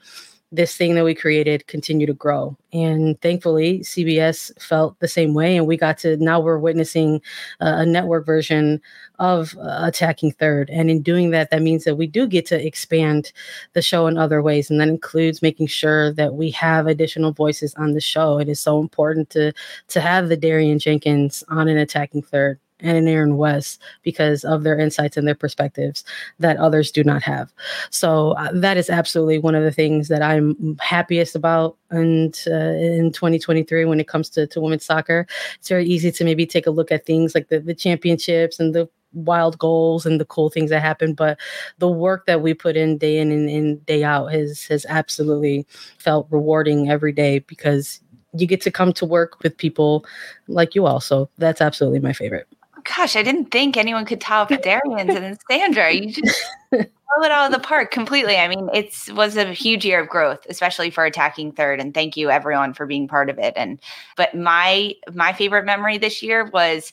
[0.52, 2.58] this thing that we created continue to grow.
[2.74, 5.56] And thankfully, CBS felt the same way.
[5.56, 7.22] And we got to now we're witnessing
[7.60, 8.82] a network version
[9.20, 10.70] of uh, Attacking Third.
[10.70, 13.32] And in doing that, that means that we do get to expand
[13.74, 14.70] the show in other ways.
[14.70, 18.38] And that includes making sure that we have additional voices on the show.
[18.38, 19.54] It is so important to,
[19.90, 24.64] to have the Darian Jenkins on an Attacking Third and an Aaron West because of
[24.64, 26.04] their insights and their perspectives
[26.40, 27.54] that others do not have.
[27.90, 31.78] So uh, that is absolutely one of the things that I'm happiest about.
[31.90, 35.28] And uh, in 2023, when it comes to, to women's soccer,
[35.60, 38.74] it's very easy to maybe take a look at things like the, the championships and
[38.74, 41.38] the wild goals and the cool things that happen but
[41.80, 45.68] the work that we put in day in and, and day out has has absolutely
[45.98, 48.00] felt rewarding every day because
[48.34, 50.06] you get to come to work with people
[50.48, 52.48] like you all so that's absolutely my favorite
[52.84, 55.92] Gosh, I didn't think anyone could top Darian's and then Sandra.
[55.92, 58.38] You just blow it out of the park completely.
[58.38, 61.80] I mean, it was a huge year of growth, especially for attacking third.
[61.80, 63.54] And thank you everyone for being part of it.
[63.56, 63.80] And
[64.16, 66.92] but my my favorite memory this year was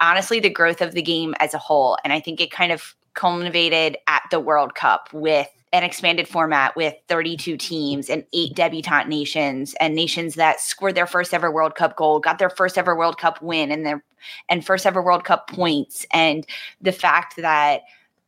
[0.00, 1.98] honestly the growth of the game as a whole.
[2.04, 6.74] And I think it kind of culminated at the World Cup with an expanded format
[6.76, 11.76] with 32 teams and eight debutante nations and nations that scored their first ever World
[11.76, 14.02] Cup goal, got their first ever World Cup win and their
[14.48, 16.04] and first ever World Cup points.
[16.12, 16.44] And
[16.80, 17.82] the fact that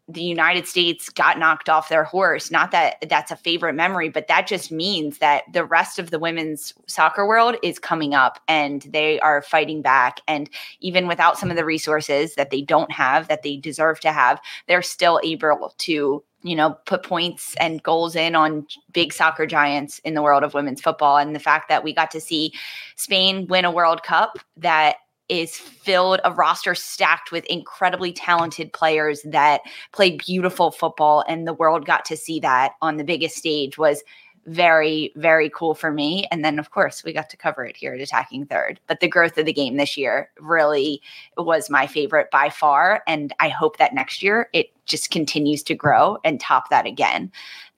[0.09, 2.51] the United States got knocked off their horse.
[2.51, 6.19] Not that that's a favorite memory, but that just means that the rest of the
[6.19, 10.21] women's soccer world is coming up and they are fighting back.
[10.27, 10.51] And
[10.81, 14.41] even without some of the resources that they don't have, that they deserve to have,
[14.67, 20.01] they're still able to you know, put points and goals in on big soccer giants
[20.01, 21.17] in the world of women's football.
[21.17, 22.53] And the fact that we got to see
[22.97, 24.97] Spain win a World Cup that
[25.29, 29.63] is filled a roster stacked with incredibly talented players that
[29.93, 34.03] play beautiful football and the world got to see that on the biggest stage was
[34.47, 36.27] very, very cool for me.
[36.31, 38.81] And then, of course, we got to cover it here at Attacking Third.
[38.87, 41.01] But the growth of the game this year really
[41.37, 43.03] was my favorite by far.
[43.07, 47.31] And I hope that next year it just continues to grow and top that again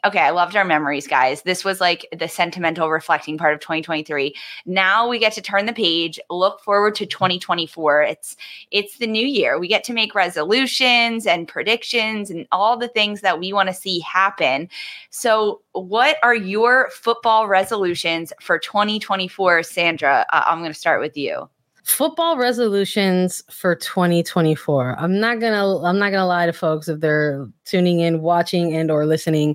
[0.04, 1.42] okay, I loved our memories, guys.
[1.42, 4.34] This was like the sentimental reflecting part of 2023.
[4.66, 8.02] Now we get to turn the page, look forward to 2024.
[8.02, 8.36] It's
[8.70, 9.58] it's the new year.
[9.58, 13.74] We get to make resolutions and predictions and all the things that we want to
[13.74, 14.68] see happen.
[15.10, 20.26] So, what are your football resolutions for 2024, Sandra?
[20.32, 21.48] Uh, I'm going to start with you
[21.84, 27.46] football resolutions for 2024 i'm not gonna i'm not gonna lie to folks if they're
[27.66, 29.54] tuning in watching and or listening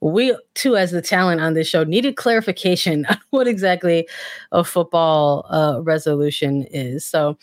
[0.00, 4.08] we too as the talent on this show needed clarification on what exactly
[4.52, 7.36] a football uh, resolution is so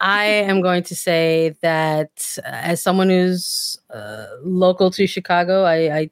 [0.00, 5.96] i am going to say that uh, as someone who's uh, local to chicago I,
[5.96, 6.10] I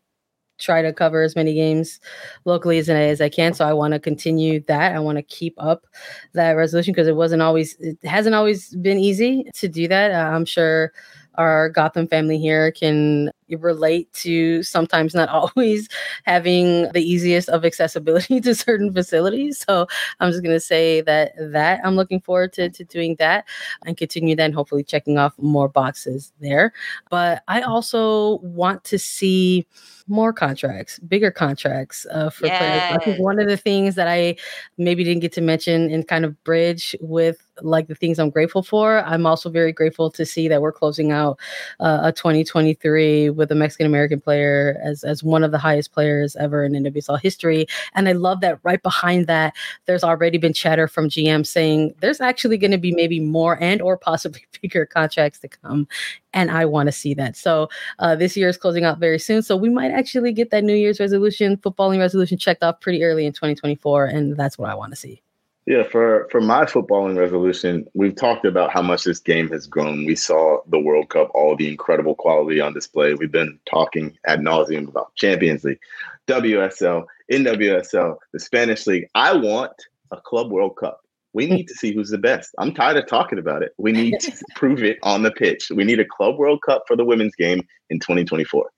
[0.60, 1.98] try to cover as many games
[2.44, 3.54] locally as, as I can.
[3.54, 4.94] So I want to continue that.
[4.94, 5.86] I want to keep up
[6.34, 10.12] that resolution because it wasn't always, it hasn't always been easy to do that.
[10.12, 10.92] Uh, I'm sure
[11.40, 15.88] our Gotham family here can relate to sometimes not always
[16.24, 19.64] having the easiest of accessibility to certain facilities.
[19.66, 19.86] So
[20.20, 23.46] I'm just going to say that that I'm looking forward to, to doing that
[23.86, 26.74] and continue then hopefully checking off more boxes there.
[27.08, 29.66] But I also want to see
[30.06, 32.58] more contracts, bigger contracts uh, for yes.
[32.58, 33.00] players.
[33.00, 34.36] I think one of the things that I
[34.76, 38.62] maybe didn't get to mention and kind of bridge with like the things I'm grateful
[38.62, 39.04] for.
[39.04, 41.38] I'm also very grateful to see that we're closing out
[41.80, 46.36] uh, a 2023 with a Mexican American player as as one of the highest players
[46.36, 47.66] ever in NWSL history.
[47.94, 49.54] And I love that right behind that,
[49.86, 53.80] there's already been chatter from GM saying there's actually going to be maybe more and
[53.82, 55.88] or possibly bigger contracts to come.
[56.32, 57.36] And I want to see that.
[57.36, 59.42] So uh, this year is closing out very soon.
[59.42, 63.26] So we might actually get that New Year's resolution, footballing resolution checked off pretty early
[63.26, 64.06] in 2024.
[64.06, 65.22] And that's what I want to see.
[65.66, 70.06] Yeah, for for my footballing resolution, we've talked about how much this game has grown.
[70.06, 73.14] We saw the World Cup, all the incredible quality on display.
[73.14, 75.80] We've been talking ad nauseum about Champions League,
[76.26, 79.06] WSL, NWSL, the Spanish League.
[79.14, 79.72] I want
[80.10, 81.00] a Club World Cup
[81.34, 82.54] We need to see who's the best.
[82.58, 83.72] I'm tired of talking about it.
[83.78, 85.70] We need to prove it on the pitch.
[85.70, 88.68] We need a Club World Cup for the women's game in 2024.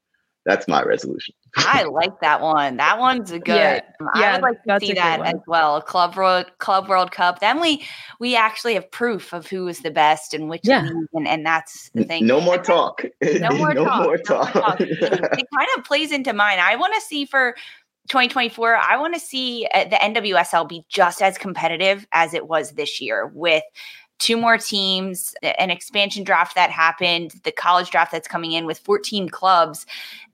[0.45, 1.35] That's my resolution.
[1.57, 2.77] I like that one.
[2.79, 3.47] That one's good.
[3.47, 3.83] Yeah,
[4.15, 5.81] I would like to see that as well.
[5.81, 7.41] Club World Club World Cup.
[7.41, 7.87] Then we
[8.19, 10.83] we actually have proof of who is the best and which yeah.
[10.83, 12.27] league, and, and that's the thing.
[12.27, 13.05] No more talk.
[13.23, 14.03] No more no talk.
[14.03, 14.55] More talk.
[14.55, 14.81] No more talk.
[14.81, 16.59] it kind of plays into mine.
[16.61, 17.55] I want to see for
[18.09, 22.73] 2024, I want to see uh, the NWSL be just as competitive as it was
[22.73, 23.63] this year with
[24.19, 28.79] two more teams, an expansion draft that happened, the college draft that's coming in with
[28.79, 29.85] 14 clubs.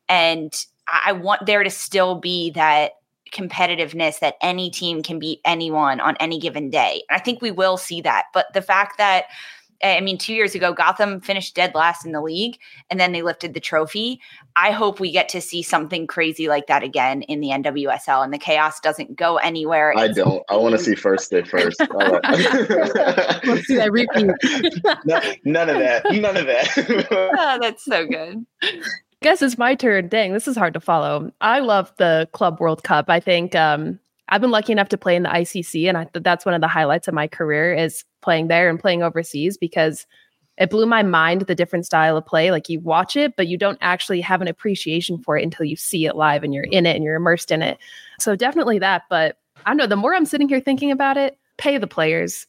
[0.08, 0.54] And
[0.86, 2.92] I want there to still be that
[3.32, 7.02] competitiveness that any team can beat anyone on any given day.
[7.10, 8.24] I think we will see that.
[8.32, 9.26] But the fact that
[9.82, 12.58] I mean, two years ago, Gotham finished dead last in the league
[12.90, 14.20] and then they lifted the trophy.
[14.56, 18.32] I hope we get to see something crazy like that again in the NWSL and
[18.32, 19.96] the chaos doesn't go anywhere.
[19.96, 20.42] I don't.
[20.48, 21.78] I want to see first day first.
[21.90, 24.30] Let's see that repeat.
[25.04, 26.04] no, none of that.
[26.10, 27.08] None of that.
[27.38, 28.44] oh, that's so good
[29.22, 30.08] guess it's my turn.
[30.08, 31.30] Dang, this is hard to follow.
[31.40, 33.06] I love the Club World Cup.
[33.08, 33.98] I think um,
[34.28, 36.68] I've been lucky enough to play in the ICC, and I that's one of the
[36.68, 40.06] highlights of my career is playing there and playing overseas because
[40.58, 42.50] it blew my mind the different style of play.
[42.50, 45.76] Like you watch it, but you don't actually have an appreciation for it until you
[45.76, 47.78] see it live and you're in it and you're immersed in it.
[48.18, 49.02] So definitely that.
[49.08, 49.86] But I don't know.
[49.86, 52.46] The more I'm sitting here thinking about it, pay the players.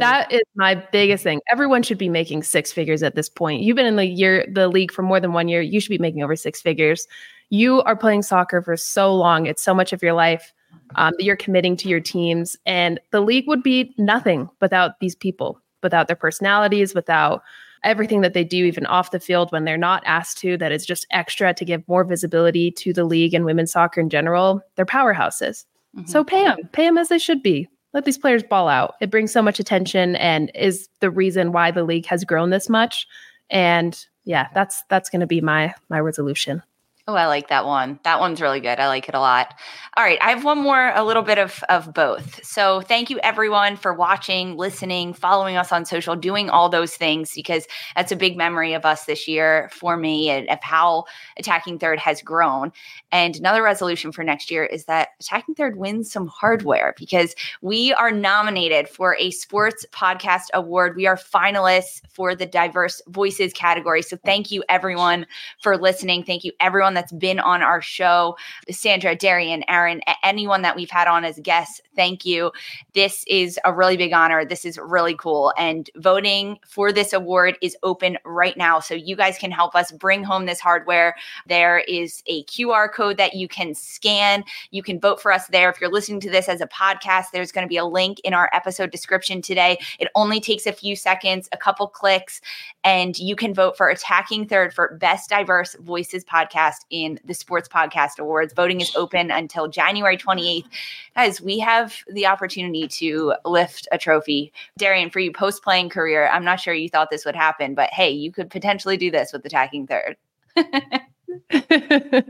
[0.00, 1.40] That is my biggest thing.
[1.50, 3.62] Everyone should be making six figures at this point.
[3.62, 5.60] You've been in the year the league for more than one year.
[5.60, 7.06] You should be making over six figures.
[7.50, 9.46] You are playing soccer for so long.
[9.46, 10.52] It's so much of your life
[10.96, 15.14] um, that you're committing to your teams, and the league would be nothing without these
[15.14, 17.42] people, without their personalities, without
[17.84, 20.56] everything that they do, even off the field when they're not asked to.
[20.56, 24.10] That is just extra to give more visibility to the league and women's soccer in
[24.10, 24.60] general.
[24.74, 25.64] They're powerhouses.
[25.96, 26.06] Mm-hmm.
[26.06, 28.94] So pay them, pay them as they should be let these players ball out.
[29.00, 32.68] It brings so much attention and is the reason why the league has grown this
[32.68, 33.06] much.
[33.50, 36.62] And yeah, that's that's going to be my my resolution.
[37.10, 37.98] Oh, I like that one.
[38.04, 38.78] That one's really good.
[38.78, 39.54] I like it a lot.
[39.96, 40.18] All right.
[40.20, 42.44] I have one more, a little bit of, of both.
[42.44, 47.32] So thank you everyone for watching, listening, following us on social, doing all those things
[47.34, 51.06] because that's a big memory of us this year for me and of how
[51.38, 52.72] Attacking Third has grown.
[53.10, 57.94] And another resolution for next year is that Attacking Third wins some hardware because we
[57.94, 60.94] are nominated for a sports podcast award.
[60.94, 64.02] We are finalists for the diverse voices category.
[64.02, 65.24] So thank you everyone
[65.62, 66.22] for listening.
[66.22, 68.36] Thank you everyone that's been on our show
[68.70, 71.80] Sandra, Darian, Aaron, anyone that we've had on as guests.
[71.94, 72.50] Thank you.
[72.92, 74.44] This is a really big honor.
[74.44, 75.52] This is really cool.
[75.56, 78.80] And voting for this award is open right now.
[78.80, 81.14] So you guys can help us bring home this hardware.
[81.46, 84.44] There is a QR code that you can scan.
[84.70, 85.70] You can vote for us there.
[85.70, 88.34] If you're listening to this as a podcast, there's going to be a link in
[88.34, 89.78] our episode description today.
[90.00, 92.40] It only takes a few seconds, a couple clicks,
[92.82, 97.68] and you can vote for Attacking Third for Best Diverse Voices podcast in the Sports
[97.68, 98.52] Podcast Awards.
[98.54, 100.66] Voting is open until January 28th.
[101.14, 104.52] Guys, we have the opportunity to lift a trophy.
[104.76, 107.90] Darian, for you post playing career, I'm not sure you thought this would happen, but
[107.90, 110.16] hey, you could potentially do this with attacking third.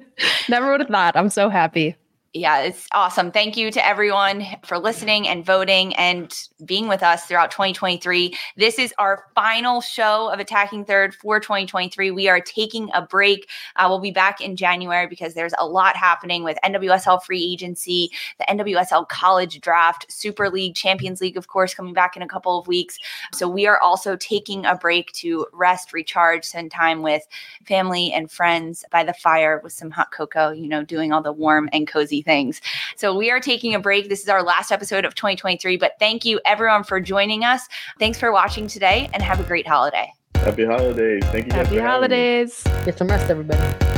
[0.48, 1.16] Never would have thought.
[1.16, 1.96] I'm so happy
[2.34, 3.32] yeah, it's awesome.
[3.32, 6.30] Thank you to everyone for listening and voting and
[6.66, 8.36] being with us throughout 2023.
[8.54, 12.10] This is our final show of Attacking Third for 2023.
[12.10, 13.48] We are taking a break.
[13.76, 18.10] Uh, we'll be back in January because there's a lot happening with NWSL free agency,
[18.38, 22.58] the NWSL college draft, Super League, Champions League, of course, coming back in a couple
[22.58, 22.98] of weeks.
[23.32, 27.26] So we are also taking a break to rest, recharge, spend time with
[27.64, 31.32] family and friends by the fire with some hot cocoa, you know, doing all the
[31.32, 32.60] warm and cozy things.
[32.96, 34.08] So we are taking a break.
[34.08, 37.68] This is our last episode of 2023, but thank you everyone for joining us.
[37.98, 40.12] Thanks for watching today and have a great holiday.
[40.36, 41.24] Happy holidays.
[41.26, 41.52] Thank you.
[41.52, 42.62] Happy holidays.
[42.84, 43.97] Get some rest, everybody.